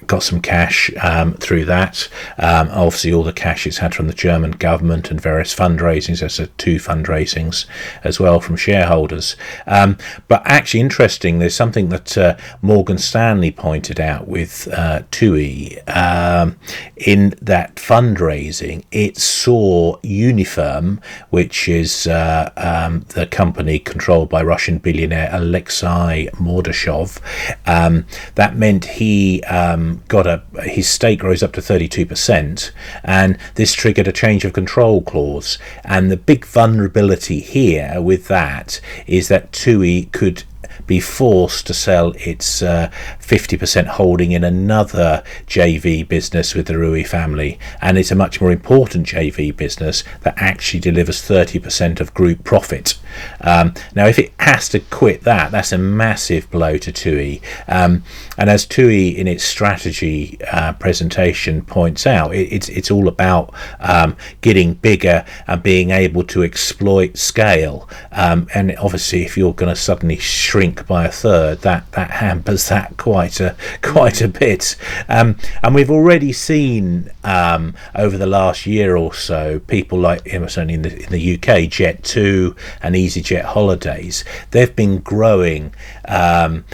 got 0.07 0.23
some 0.23 0.41
cash 0.41 0.91
um, 1.01 1.33
through 1.35 1.65
that. 1.65 2.07
Um, 2.37 2.69
obviously, 2.71 3.13
all 3.13 3.23
the 3.23 3.33
cash 3.33 3.65
it's 3.67 3.77
had 3.77 3.95
from 3.95 4.07
the 4.07 4.13
German 4.13 4.51
government 4.51 5.11
and 5.11 5.19
various 5.19 5.55
fundraisings. 5.55 6.19
There's 6.19 6.39
uh, 6.39 6.47
two 6.57 6.77
fundraisings 6.77 7.65
as 8.03 8.19
well 8.19 8.39
from 8.39 8.55
shareholders. 8.55 9.35
Um, 9.67 9.97
but 10.27 10.41
actually, 10.45 10.81
interesting. 10.81 11.39
There's 11.39 11.55
something 11.55 11.89
that 11.89 12.17
uh, 12.17 12.37
Morgan 12.61 12.97
Stanley 12.97 13.51
pointed 13.51 13.99
out 13.99 14.27
with 14.27 14.67
uh, 14.73 15.03
TUI 15.11 15.79
um, 15.87 16.57
in 16.97 17.35
that 17.41 17.75
fundraising. 17.75 18.85
It 18.91 19.17
saw 19.17 19.97
Unifirm, 20.01 21.01
which 21.29 21.67
is 21.67 22.07
uh, 22.07 22.51
um, 22.57 23.05
the 23.09 23.25
company 23.27 23.79
controlled 23.79 24.29
by 24.29 24.43
Russian 24.43 24.77
billionaire 24.77 25.29
Alexei 25.31 26.29
Mordashov. 26.33 27.19
Um, 27.65 28.05
that 28.35 28.55
meant 28.55 28.85
he 28.85 29.43
um, 29.43 30.02
got 30.07 30.27
a 30.27 30.43
his 30.63 30.87
stake 30.87 31.23
rose 31.23 31.43
up 31.43 31.53
to 31.53 31.61
32%, 31.61 32.71
and 33.03 33.37
this 33.55 33.73
triggered 33.73 34.07
a 34.07 34.11
change 34.11 34.45
of 34.45 34.53
control 34.53 35.01
clause. 35.01 35.57
And 35.83 36.11
the 36.11 36.17
big 36.17 36.45
vulnerability 36.45 37.39
here 37.39 38.01
with 38.01 38.27
that 38.27 38.79
is 39.07 39.27
that 39.27 39.51
TUI 39.51 40.05
could 40.05 40.43
be 40.87 40.99
forced 40.99 41.67
to 41.67 41.73
sell 41.73 42.13
its 42.17 42.61
uh, 42.61 42.89
50% 43.19 43.87
holding 43.87 44.31
in 44.31 44.43
another 44.43 45.23
JV 45.47 46.07
business 46.07 46.53
with 46.53 46.67
the 46.67 46.73
Riu 46.73 47.05
family. 47.07 47.59
And 47.81 47.97
it's 47.97 48.11
a 48.11 48.15
much 48.15 48.41
more 48.41 48.51
important 48.51 49.07
JV 49.07 49.55
business 49.55 50.03
that 50.21 50.35
actually 50.37 50.79
delivers 50.79 51.21
30% 51.21 51.99
of 51.99 52.13
group 52.13 52.43
profit. 52.43 52.97
Um, 53.41 53.73
now, 53.95 54.07
if 54.07 54.19
it 54.19 54.33
has 54.39 54.69
to 54.69 54.79
quit 54.79 55.21
that, 55.21 55.51
that's 55.51 55.71
a 55.71 55.77
massive 55.77 56.49
blow 56.49 56.77
to 56.77 56.91
TUI. 56.91 57.41
Um, 57.67 58.03
and 58.37 58.49
as 58.49 58.65
TUI 58.65 59.09
in 59.09 59.27
its 59.27 59.43
strategy 59.43 60.39
uh, 60.51 60.73
presentation 60.73 61.63
points 61.63 62.07
out, 62.07 62.33
it, 62.33 62.51
it's, 62.51 62.69
it's 62.69 62.91
all 62.91 63.07
about 63.07 63.53
um, 63.79 64.17
getting 64.41 64.73
bigger 64.75 65.25
and 65.47 65.61
being 65.61 65.91
able 65.91 66.23
to 66.23 66.43
exploit 66.43 67.17
scale. 67.17 67.87
Um, 68.11 68.47
and 68.53 68.75
obviously, 68.77 69.23
if 69.23 69.37
you're 69.37 69.53
going 69.53 69.73
to 69.73 69.79
suddenly 69.79 70.17
shrink 70.17 70.62
by 70.71 71.05
a 71.05 71.11
third, 71.11 71.61
that, 71.61 71.91
that 71.91 72.11
hampers 72.11 72.69
that 72.69 72.97
quite 72.97 73.39
a, 73.39 73.55
quite 73.81 74.21
a 74.21 74.27
bit. 74.27 74.75
Um, 75.07 75.37
and 75.61 75.75
we've 75.75 75.91
already 75.91 76.31
seen 76.33 77.11
um, 77.23 77.75
over 77.95 78.17
the 78.17 78.25
last 78.25 78.65
year 78.65 78.95
or 78.95 79.13
so 79.13 79.59
people 79.59 79.99
like, 79.99 80.25
certainly 80.25 80.75
in 80.75 80.81
the, 80.83 81.03
in 81.03 81.09
the 81.11 81.35
UK, 81.35 81.69
Jet2 81.69 82.57
and 82.81 82.95
EasyJet 82.95 83.43
holidays, 83.43 84.23
they've 84.51 84.75
been 84.75 84.99
growing 84.99 85.73
um, 86.07 86.65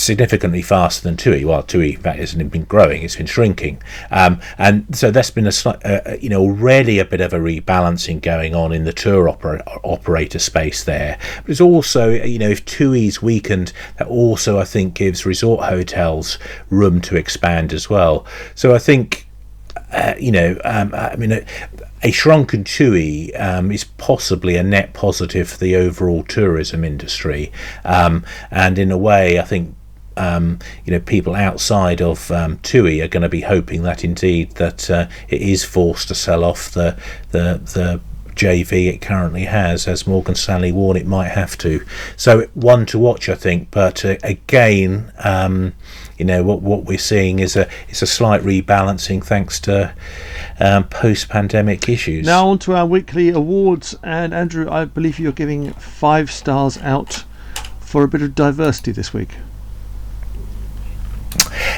significantly 0.00 0.62
faster 0.62 1.02
than 1.02 1.16
TUI. 1.16 1.44
Well, 1.44 1.62
TUI 1.62 1.94
in 1.94 2.00
fact 2.00 2.18
hasn't 2.18 2.50
been 2.50 2.64
growing; 2.64 3.02
it's 3.02 3.16
been 3.16 3.26
shrinking, 3.26 3.82
um, 4.10 4.40
and 4.58 4.96
so 4.96 5.10
that's 5.10 5.30
been 5.30 5.46
a 5.46 5.52
slight, 5.52 5.84
uh, 5.84 6.00
uh, 6.06 6.16
you 6.20 6.28
know, 6.28 6.40
already 6.40 6.98
a 6.98 7.04
bit 7.04 7.20
of 7.20 7.32
a 7.32 7.38
rebalancing 7.38 8.20
going 8.20 8.54
on 8.54 8.72
in 8.72 8.84
the 8.84 8.92
tour 8.92 9.28
opera- 9.28 9.62
operator 9.84 10.38
space 10.38 10.84
there. 10.84 11.18
But 11.42 11.50
it's 11.50 11.60
also, 11.60 12.10
you 12.10 12.38
know, 12.38 12.48
if 12.48 12.64
TUI's 12.64 13.22
weakened, 13.22 13.72
that 13.98 14.08
also 14.08 14.58
I 14.58 14.64
think 14.64 14.94
gives 14.94 15.26
resort 15.26 15.64
hotels 15.66 16.38
room 16.70 17.00
to 17.02 17.16
expand 17.16 17.72
as 17.72 17.88
well. 17.88 18.26
So 18.54 18.74
I 18.74 18.78
think. 18.78 19.26
Uh, 19.92 20.14
you 20.20 20.30
know, 20.30 20.56
um, 20.64 20.94
I 20.94 21.16
mean, 21.16 21.44
a 22.02 22.10
shrunken 22.10 22.64
TUI 22.64 23.34
um, 23.34 23.70
is 23.70 23.84
possibly 23.84 24.56
a 24.56 24.62
net 24.62 24.94
positive 24.94 25.50
for 25.50 25.58
the 25.58 25.76
overall 25.76 26.22
tourism 26.22 26.84
industry. 26.84 27.52
Um, 27.84 28.24
and 28.50 28.78
in 28.78 28.90
a 28.90 28.98
way, 28.98 29.38
I 29.38 29.42
think 29.42 29.74
um, 30.20 30.58
you 30.84 30.92
know 30.92 31.00
people 31.00 31.34
outside 31.34 32.02
of 32.02 32.30
um, 32.30 32.58
TUI 32.58 33.00
are 33.00 33.08
going 33.08 33.22
to 33.22 33.28
be 33.28 33.40
hoping 33.40 33.82
that 33.82 34.04
indeed 34.04 34.52
that 34.52 34.90
uh, 34.90 35.08
it 35.28 35.40
is 35.40 35.64
forced 35.64 36.08
to 36.08 36.14
sell 36.14 36.44
off 36.44 36.70
the 36.70 36.96
the 37.30 37.60
the 37.64 38.00
JV 38.34 38.86
it 38.86 39.00
currently 39.00 39.44
has, 39.44 39.86
as 39.86 40.06
Morgan 40.06 40.34
Stanley 40.34 40.72
warned 40.72 40.98
it 40.98 41.06
might 41.06 41.28
have 41.28 41.58
to. 41.58 41.84
So 42.16 42.46
one 42.54 42.86
to 42.86 42.98
watch, 42.98 43.28
I 43.28 43.34
think. 43.34 43.70
But 43.70 44.04
uh, 44.04 44.16
again, 44.22 45.12
um, 45.22 45.74
you 46.16 46.24
know 46.24 46.42
what 46.42 46.62
what 46.62 46.84
we're 46.84 46.98
seeing 46.98 47.38
is 47.38 47.56
a 47.56 47.68
is 47.88 48.02
a 48.02 48.06
slight 48.06 48.42
rebalancing 48.42 49.24
thanks 49.24 49.60
to 49.60 49.94
um, 50.58 50.84
post 50.84 51.28
pandemic 51.28 51.88
issues. 51.88 52.26
Now 52.26 52.48
on 52.48 52.58
to 52.60 52.74
our 52.74 52.86
weekly 52.86 53.30
awards, 53.30 53.94
and 54.02 54.32
Andrew, 54.32 54.70
I 54.70 54.84
believe 54.84 55.18
you're 55.18 55.32
giving 55.32 55.72
five 55.74 56.30
stars 56.30 56.78
out 56.78 57.24
for 57.80 58.04
a 58.04 58.08
bit 58.08 58.22
of 58.22 58.34
diversity 58.34 58.92
this 58.92 59.12
week. 59.12 59.30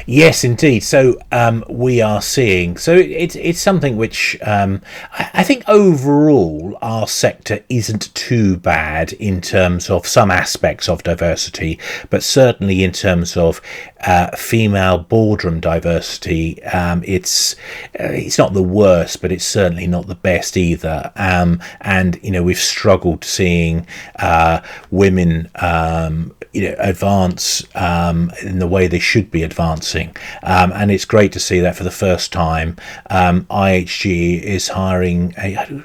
Yes, 0.07 0.45
indeed. 0.45 0.81
So 0.81 1.19
um, 1.31 1.65
we 1.69 2.01
are 2.01 2.23
seeing. 2.23 2.77
So 2.77 2.95
it's 2.95 3.37
it's 3.37 3.61
something 3.61 3.97
which 3.97 4.37
um, 4.43 4.83
I, 5.13 5.31
I, 5.35 5.43
think 5.43 5.65
overall 5.69 6.79
our 6.83 7.07
sector 7.07 7.61
isn't 7.69 8.15
too 8.15 8.57
bad 8.57 9.13
in 9.15 9.41
terms 9.41 9.91
of 9.91 10.07
some 10.07 10.31
aspects 10.31 10.89
of 10.89 11.03
diversity, 11.03 11.79
but 12.11 12.23
certainly 12.23 12.83
in 12.83 12.93
terms 12.93 13.37
of 13.37 13.61
uh, 14.01 14.35
female 14.37 14.99
boardroom 14.99 15.61
diversity, 15.61 16.63
um, 16.65 17.03
it's 17.07 17.55
uh, 18.01 18.11
it's 18.11 18.39
not 18.39 18.55
the 18.55 18.63
worst, 18.63 19.23
but 19.23 19.31
it's 19.31 19.45
certainly 19.45 19.87
not 19.87 20.07
the 20.07 20.15
best 20.15 20.57
either. 20.57 21.13
Um, 21.17 21.61
and 21.81 22.19
you 22.23 22.31
know 22.31 22.43
we've 22.43 22.59
struggled 22.59 23.25
seeing 23.25 23.87
uh, 24.19 24.61
women 24.91 25.49
um, 25.57 26.35
you 26.53 26.69
know 26.69 26.77
advance 26.79 27.65
um, 27.75 28.31
in 28.43 28.59
the 28.59 28.67
way 28.67 28.87
they 28.87 28.99
should 28.99 29.31
be 29.31 29.43
advancing, 29.53 30.17
um, 30.43 30.73
and 30.73 30.91
it's 30.91 31.05
great 31.05 31.33
to 31.33 31.41
see 31.41 31.61
that 31.61 31.77
for 31.77 31.85
the 31.85 31.91
first 31.91 32.33
time. 32.33 32.77
Um, 33.11 33.45
IHG 33.45 34.41
is 34.43 34.69
hiring 34.69 35.35
a 35.39 35.83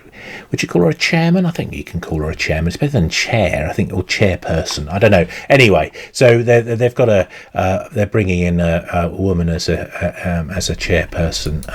would 0.51 0.61
you 0.61 0.67
call 0.67 0.81
her 0.83 0.89
a 0.89 0.93
chairman? 0.93 1.45
I 1.45 1.51
think 1.51 1.73
you 1.73 1.83
can 1.83 2.01
call 2.01 2.19
her 2.19 2.29
a 2.29 2.35
chairman. 2.35 2.69
It's 2.69 2.77
better 2.77 2.93
than 2.93 3.09
chair, 3.09 3.67
I 3.69 3.73
think, 3.73 3.93
or 3.93 4.03
chairperson. 4.03 4.91
I 4.91 4.99
don't 4.99 5.11
know. 5.11 5.27
Anyway, 5.49 5.91
so 6.11 6.41
they've 6.41 6.95
got 6.95 7.09
a 7.09 7.27
uh, 7.53 7.89
they're 7.89 8.07
bringing 8.07 8.39
in 8.39 8.59
a, 8.59 8.87
a 8.91 9.09
woman 9.09 9.49
as 9.49 9.69
a, 9.69 9.91
a 10.01 10.39
um, 10.39 10.49
as 10.51 10.69
a 10.69 10.75
chairperson. 10.75 11.67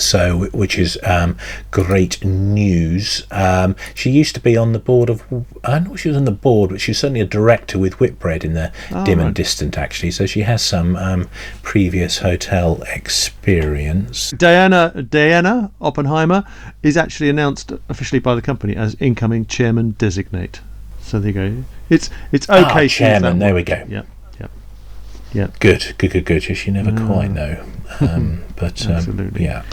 So 0.00 0.46
which 0.52 0.78
is 0.78 0.98
um, 1.02 1.36
great 1.70 2.24
news. 2.24 3.26
Um, 3.30 3.76
she 3.94 4.10
used 4.10 4.34
to 4.34 4.40
be 4.40 4.56
on 4.56 4.72
the 4.72 4.78
board 4.78 5.10
of 5.10 5.22
I 5.64 5.72
don't 5.72 5.84
know 5.84 5.94
if 5.94 6.00
she 6.00 6.08
was 6.08 6.16
on 6.16 6.24
the 6.24 6.30
board, 6.30 6.70
but 6.70 6.80
she's 6.80 6.98
certainly 6.98 7.20
a 7.20 7.26
director 7.26 7.78
with 7.78 7.94
Whitbread 7.94 8.44
in 8.44 8.54
the 8.54 8.72
oh, 8.92 9.04
dim 9.04 9.18
right. 9.18 9.26
and 9.26 9.34
distant 9.34 9.76
actually. 9.76 10.10
So 10.10 10.26
she 10.26 10.42
has 10.42 10.62
some 10.62 10.96
um, 10.96 11.28
previous 11.62 12.18
hotel 12.18 12.82
experience. 12.94 14.32
Deanna 14.32 15.08
Deanna 15.08 15.70
Oppenheimer 15.80 16.44
is 16.82 16.96
actually 16.96 17.28
announced 17.28 17.72
officially 17.88 18.20
by 18.20 18.34
the 18.34 18.42
company 18.42 18.76
as 18.76 18.96
incoming 19.00 19.46
chairman 19.46 19.92
designate. 19.92 20.60
So 21.00 21.18
there 21.18 21.30
you 21.30 21.34
go. 21.34 21.64
It's 21.90 22.10
it's 22.30 22.48
ah, 22.48 22.70
okay. 22.70 22.84
Ah, 22.84 22.88
chairman. 22.88 23.38
There 23.38 23.54
we 23.54 23.64
go. 23.64 23.84
Yeah. 23.88 24.02
Yeah. 25.34 25.48
Good, 25.60 25.94
good, 25.98 26.10
good, 26.10 26.24
good. 26.24 26.48
Yes, 26.48 26.66
you 26.66 26.72
never 26.72 26.90
mm. 26.90 27.06
quite 27.06 27.30
know. 27.30 27.64
Um, 28.00 28.44
but 28.56 28.84
um, 28.86 28.92
Absolutely. 28.92 29.44
yeah. 29.44 29.64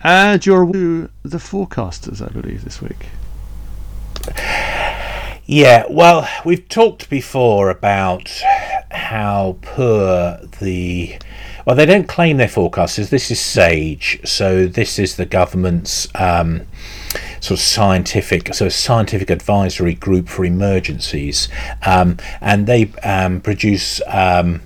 And 0.00 0.44
you're 0.46 0.64
the 0.66 1.38
forecasters, 1.38 2.22
I 2.22 2.30
believe, 2.32 2.64
this 2.64 2.80
week. 2.80 3.06
Yeah, 5.50 5.86
well, 5.88 6.28
we've 6.44 6.68
talked 6.68 7.08
before 7.08 7.70
about 7.70 8.28
how 8.90 9.56
poor 9.62 10.38
the 10.60 11.18
well, 11.64 11.76
they 11.76 11.86
don't 11.86 12.08
claim 12.08 12.38
their 12.38 12.48
forecasters. 12.48 13.10
This 13.10 13.30
is 13.30 13.40
SAGE, 13.40 14.20
so 14.24 14.66
this 14.66 14.98
is 14.98 15.16
the 15.16 15.26
government's 15.26 16.08
um, 16.14 16.66
sort 17.40 17.58
of 17.58 17.60
scientific, 17.60 18.54
so 18.54 18.68
scientific 18.68 19.28
advisory 19.28 19.94
group 19.94 20.28
for 20.28 20.44
emergencies, 20.44 21.48
um, 21.84 22.16
and 22.40 22.66
they 22.66 22.90
um, 23.02 23.40
produce 23.40 24.00
um, 24.06 24.62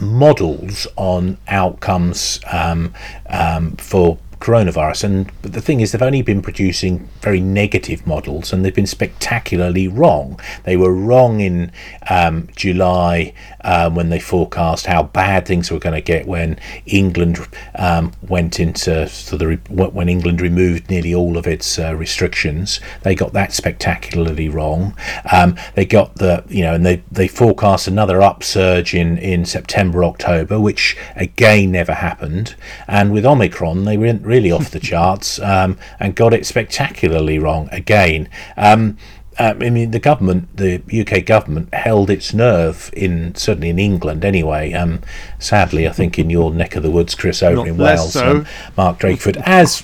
models 0.00 0.86
on 0.96 1.38
outcomes 1.48 2.40
um, 2.50 2.92
um, 3.28 3.76
for 3.76 4.18
coronavirus. 4.40 5.04
And 5.04 5.32
the 5.42 5.60
thing 5.60 5.80
is, 5.80 5.92
they've 5.92 6.02
only 6.02 6.22
been 6.22 6.42
producing 6.42 7.08
very 7.20 7.40
negative 7.40 8.06
models, 8.06 8.52
and 8.52 8.64
they've 8.64 8.74
been 8.74 8.86
spectacularly 8.86 9.88
wrong. 9.88 10.38
They 10.64 10.76
were 10.76 10.94
wrong 10.94 11.40
in 11.40 11.72
um, 12.08 12.48
July 12.54 13.32
um, 13.66 13.96
when 13.96 14.08
they 14.10 14.20
forecast 14.20 14.86
how 14.86 15.02
bad 15.02 15.44
things 15.44 15.70
were 15.70 15.78
going 15.78 15.94
to 15.94 16.00
get 16.00 16.26
when 16.26 16.58
England 16.86 17.38
um, 17.74 18.12
went 18.22 18.60
into 18.60 19.08
so 19.08 19.36
the 19.36 19.56
when 19.68 20.08
England 20.08 20.40
removed 20.40 20.88
nearly 20.88 21.12
all 21.12 21.36
of 21.36 21.46
its 21.46 21.78
uh, 21.78 21.94
restrictions. 21.94 22.80
They 23.02 23.14
got 23.14 23.32
that 23.32 23.52
spectacularly 23.52 24.48
wrong. 24.48 24.96
Um, 25.32 25.56
they 25.74 25.84
got 25.84 26.14
the 26.14 26.44
you 26.48 26.62
know, 26.62 26.74
and 26.74 26.86
they 26.86 27.02
they 27.10 27.28
forecast 27.28 27.88
another 27.88 28.22
upsurge 28.22 28.94
in 28.94 29.18
in 29.18 29.44
September 29.44 30.04
October, 30.04 30.60
which 30.60 30.96
again 31.16 31.72
never 31.72 31.94
happened. 31.94 32.54
And 32.86 33.12
with 33.12 33.26
Omicron, 33.26 33.84
they 33.84 33.96
went 33.96 34.24
really 34.24 34.52
off 34.52 34.70
the 34.70 34.80
charts 34.92 35.40
um, 35.40 35.76
and 35.98 36.14
got 36.14 36.32
it 36.32 36.46
spectacularly 36.46 37.40
wrong 37.40 37.68
again. 37.72 38.28
Um, 38.56 38.96
um, 39.38 39.62
I 39.62 39.70
mean, 39.70 39.90
the 39.90 39.98
government, 39.98 40.56
the 40.56 40.82
UK 40.90 41.24
government, 41.24 41.72
held 41.74 42.08
its 42.08 42.32
nerve 42.32 42.90
in 42.94 43.34
certainly 43.34 43.68
in 43.68 43.78
England 43.78 44.24
anyway. 44.24 44.72
Um, 44.72 45.02
sadly, 45.38 45.86
I 45.86 45.92
think 45.92 46.18
in 46.18 46.30
your 46.30 46.52
neck 46.52 46.74
of 46.74 46.82
the 46.82 46.90
woods, 46.90 47.14
Chris, 47.14 47.42
over 47.42 47.56
Not 47.56 47.68
in 47.68 47.76
Wales, 47.76 48.14
so. 48.14 48.30
um, 48.30 48.46
Mark 48.76 48.98
Drakeford 48.98 49.36
has, 49.36 49.82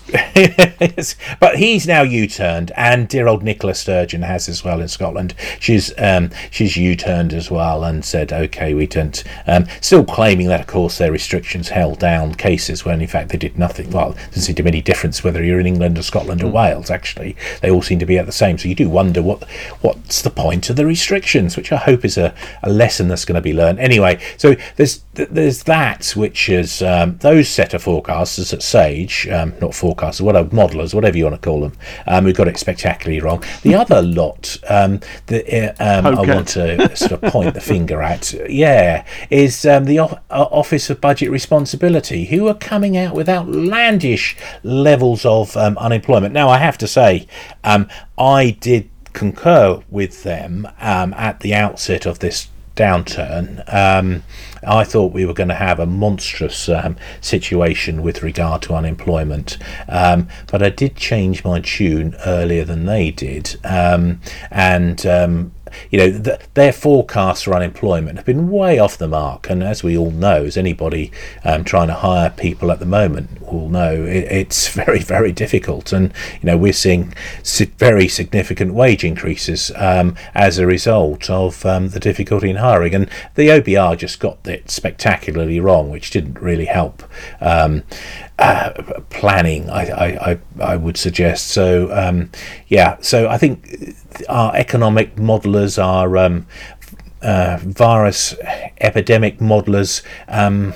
but 1.41 1.57
he's 1.57 1.87
now 1.87 2.03
U-turned, 2.03 2.73
and 2.77 3.09
dear 3.09 3.29
old 3.29 3.43
Nicola 3.43 3.75
Sturgeon 3.75 4.23
has 4.23 4.49
as 4.49 4.65
well 4.65 4.81
in 4.81 4.89
Scotland. 4.89 5.35
She's 5.61 5.93
um, 5.99 6.31
she's 6.51 6.77
U-turned 6.77 7.35
as 7.35 7.51
well 7.51 7.85
and 7.85 8.05
said, 8.05 8.33
okay, 8.33 8.73
we 8.73 8.87
don't. 8.87 9.23
Um, 9.47 9.67
still 9.83 10.05
claiming 10.05 10.49
that, 10.49 10.61
of 10.61 10.67
course, 10.67 10.97
their 10.97 11.13
restrictions 11.13 11.69
held 11.69 11.99
down 11.99 12.35
cases 12.37 12.87
when 12.87 13.03
in 13.03 13.09
fact 13.09 13.29
they 13.29 13.39
did 13.39 13.59
nothing. 13.59 13.91
Well, 13.91 14.13
it 14.13 14.29
doesn't 14.29 14.43
seem 14.43 14.55
to 14.55 14.63
be 14.63 14.69
any 14.69 14.83
difference 14.83 15.23
whether 15.23 15.45
you're 15.45 15.61
in 15.61 15.67
England 15.67 15.99
or 15.99 16.03
Scotland 16.03 16.43
or 16.43 16.51
Wales. 16.51 16.91
Actually, 16.91 17.37
they 17.61 17.71
all 17.71 17.83
seem 17.83 17.99
to 17.99 18.07
be 18.07 18.19
at 18.19 18.25
the 18.25 18.33
same. 18.33 18.57
So 18.57 18.69
you 18.69 18.75
do 18.75 18.89
wonder 18.89 19.23
what 19.23 19.42
what's 19.81 20.23
the 20.23 20.31
point 20.31 20.71
of 20.71 20.77
the 20.77 20.87
restrictions, 20.87 21.57
which 21.57 21.73
I 21.73 21.77
hope 21.77 22.05
is 22.05 22.17
a, 22.19 22.35
a 22.63 22.71
lesson 22.71 23.09
that's 23.09 23.25
going 23.25 23.37
to 23.37 23.41
be 23.41 23.53
learned. 23.53 23.79
Anyway, 23.79 24.21
so 24.37 24.55
there's 24.77 25.05
there's 25.15 25.65
that 25.65 26.13
which 26.17 26.49
is 26.49 26.81
um, 26.81 27.19
those 27.19 27.49
set 27.49 27.75
of 27.75 27.85
forecasters 27.85 28.53
at 28.53 28.63
Sage, 28.63 29.29
um, 29.29 29.53
not 29.61 29.73
forecasters, 29.73 30.23
whatever 30.23 30.49
modelers, 30.49 30.95
whatever 30.95 31.19
you 31.19 31.25
want 31.25 31.41
to 31.41 31.47
call 31.47 31.61
them, 31.61 31.73
um, 32.07 32.25
who 32.25 32.33
got 32.33 32.49
it 32.49 32.57
spectacularly 32.57 33.21
wrong. 33.21 33.45
The 33.63 33.75
other 33.83 34.01
lot 34.01 34.57
um, 34.69 35.01
that 35.27 35.77
uh, 35.79 35.99
um, 35.99 36.07
I 36.19 36.35
want 36.35 36.49
to 36.49 36.97
sort 36.97 37.13
of 37.13 37.23
point 37.31 37.55
the 37.55 37.61
finger 37.61 38.01
at, 38.01 38.33
yeah, 38.49 39.05
is 39.29 39.67
um, 39.67 39.85
the 39.85 40.01
o- 40.01 40.19
uh, 40.31 40.49
Office 40.51 40.89
of 40.89 41.01
Budget 41.01 41.31
Responsibility, 41.31 42.27
who 42.27 42.49
are 42.49 42.55
coming 42.55 42.97
out 42.97 43.15
with 43.15 43.29
outlandish 43.29 44.37
levels 44.63 45.27
of 45.27 45.57
um, 45.57 45.77
unemployment. 45.79 46.33
Now, 46.33 46.49
I 46.49 46.59
have 46.59 46.79
to 46.79 46.89
say, 46.89 47.27
um, 47.65 47.89
I 48.17 48.51
did 48.61 48.89
concur 49.13 49.83
with 49.91 50.23
them 50.23 50.67
um, 50.81 51.15
at 51.15 51.41
the 51.41 51.55
outset 51.55 52.07
of 52.07 52.19
this 52.21 52.49
downturn. 52.77 53.63
Um, 53.73 54.23
I 54.67 54.85
thought 54.85 55.13
we 55.13 55.27
were 55.27 55.35
going 55.35 55.49
to 55.49 55.55
have 55.55 55.79
a 55.79 55.87
monstrous 55.87 56.69
um, 56.69 56.97
situation 57.21 58.03
with 58.03 58.23
regard 58.23 58.63
to 58.63 58.75
unemployment, 58.75 59.59
um, 59.89 60.29
but 60.51 60.63
I 60.63 60.71
did 60.71 60.97
change 60.97 61.45
my 61.45 61.61
tune 61.61 62.15
earlier 62.25 62.65
than 62.65 62.87
they 62.87 63.11
did, 63.11 63.59
um, 63.65 64.21
and. 64.51 65.53
Um, 65.73 65.79
you 65.91 65.99
know, 65.99 66.23
th- 66.23 66.41
their 66.55 66.73
forecasts 66.73 67.43
for 67.43 67.55
unemployment 67.55 68.17
have 68.17 68.27
been 68.27 68.51
way 68.51 68.79
off 68.79 68.99
the 68.99 69.09
mark. 69.09 69.49
And 69.51 69.63
as 69.63 69.83
we 69.83 69.97
all 69.97 70.11
know, 70.11 70.45
as 70.45 70.57
anybody 70.57 71.11
um, 71.45 71.65
trying 71.65 71.89
to 71.89 71.95
hire 71.95 72.31
people 72.31 72.71
at 72.71 72.79
the 72.79 72.87
moment 72.87 73.41
will 73.43 73.69
know, 73.69 74.05
it, 74.05 74.25
it's 74.31 74.69
very, 74.73 75.01
very 75.01 75.33
difficult. 75.33 75.93
And, 75.93 76.13
you 76.41 76.47
know, 76.47 76.57
we're 76.57 76.73
seeing 76.73 77.15
very 77.79 78.09
significant 78.09 78.75
wage 78.75 79.05
increases 79.05 79.71
um, 79.77 80.17
as 80.35 80.59
a 80.59 80.67
result 80.67 81.31
of 81.31 81.65
um, 81.67 81.89
the 81.91 82.01
difficulty 82.01 82.51
in 82.51 82.57
hiring. 82.57 82.95
And 82.95 83.11
the 83.35 83.49
OBR 83.49 83.99
just 83.99 84.21
got 84.21 84.47
it 84.47 84.71
spectacularly 84.71 85.61
wrong, 85.61 85.91
which 85.91 86.11
didn't 86.11 86.41
really 86.41 86.67
help. 86.67 87.03
Uh, 88.43 89.01
planning, 89.11 89.71
I, 89.71 90.33
I, 90.33 90.39
I, 90.61 90.77
would 90.77 90.97
suggest. 90.97 91.49
So, 91.49 91.93
um, 91.93 92.31
yeah, 92.67 92.97
so 93.01 93.29
I 93.29 93.39
think 93.39 93.95
our 94.29 94.55
economic 94.57 95.17
modelers, 95.17 95.83
our 95.83 96.17
um, 96.17 96.47
uh, 97.23 97.59
virus 97.63 98.35
epidemic 98.81 99.39
modelers, 99.39 100.03
um, 100.29 100.75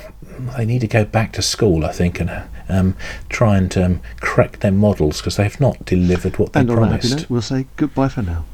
they 0.57 0.65
need 0.65 0.81
to 0.81 0.87
go 0.87 1.05
back 1.05 1.33
to 1.33 1.43
school, 1.43 1.85
I 1.85 1.93
think, 1.93 2.21
and 2.21 2.31
um, 2.69 2.97
try 3.29 3.57
and 3.57 3.77
um, 3.77 4.01
correct 4.21 4.61
their 4.61 4.73
models 4.73 5.21
because 5.21 5.37
they've 5.37 5.61
not 5.61 5.85
delivered 5.85 6.39
what 6.39 6.53
they 6.53 6.61
And 6.61 6.69
happy 6.69 7.09
promised. 7.09 7.31
we'll 7.31 7.43
say 7.43 7.67
goodbye 7.77 8.09
for 8.09 8.23
now. 8.23 8.45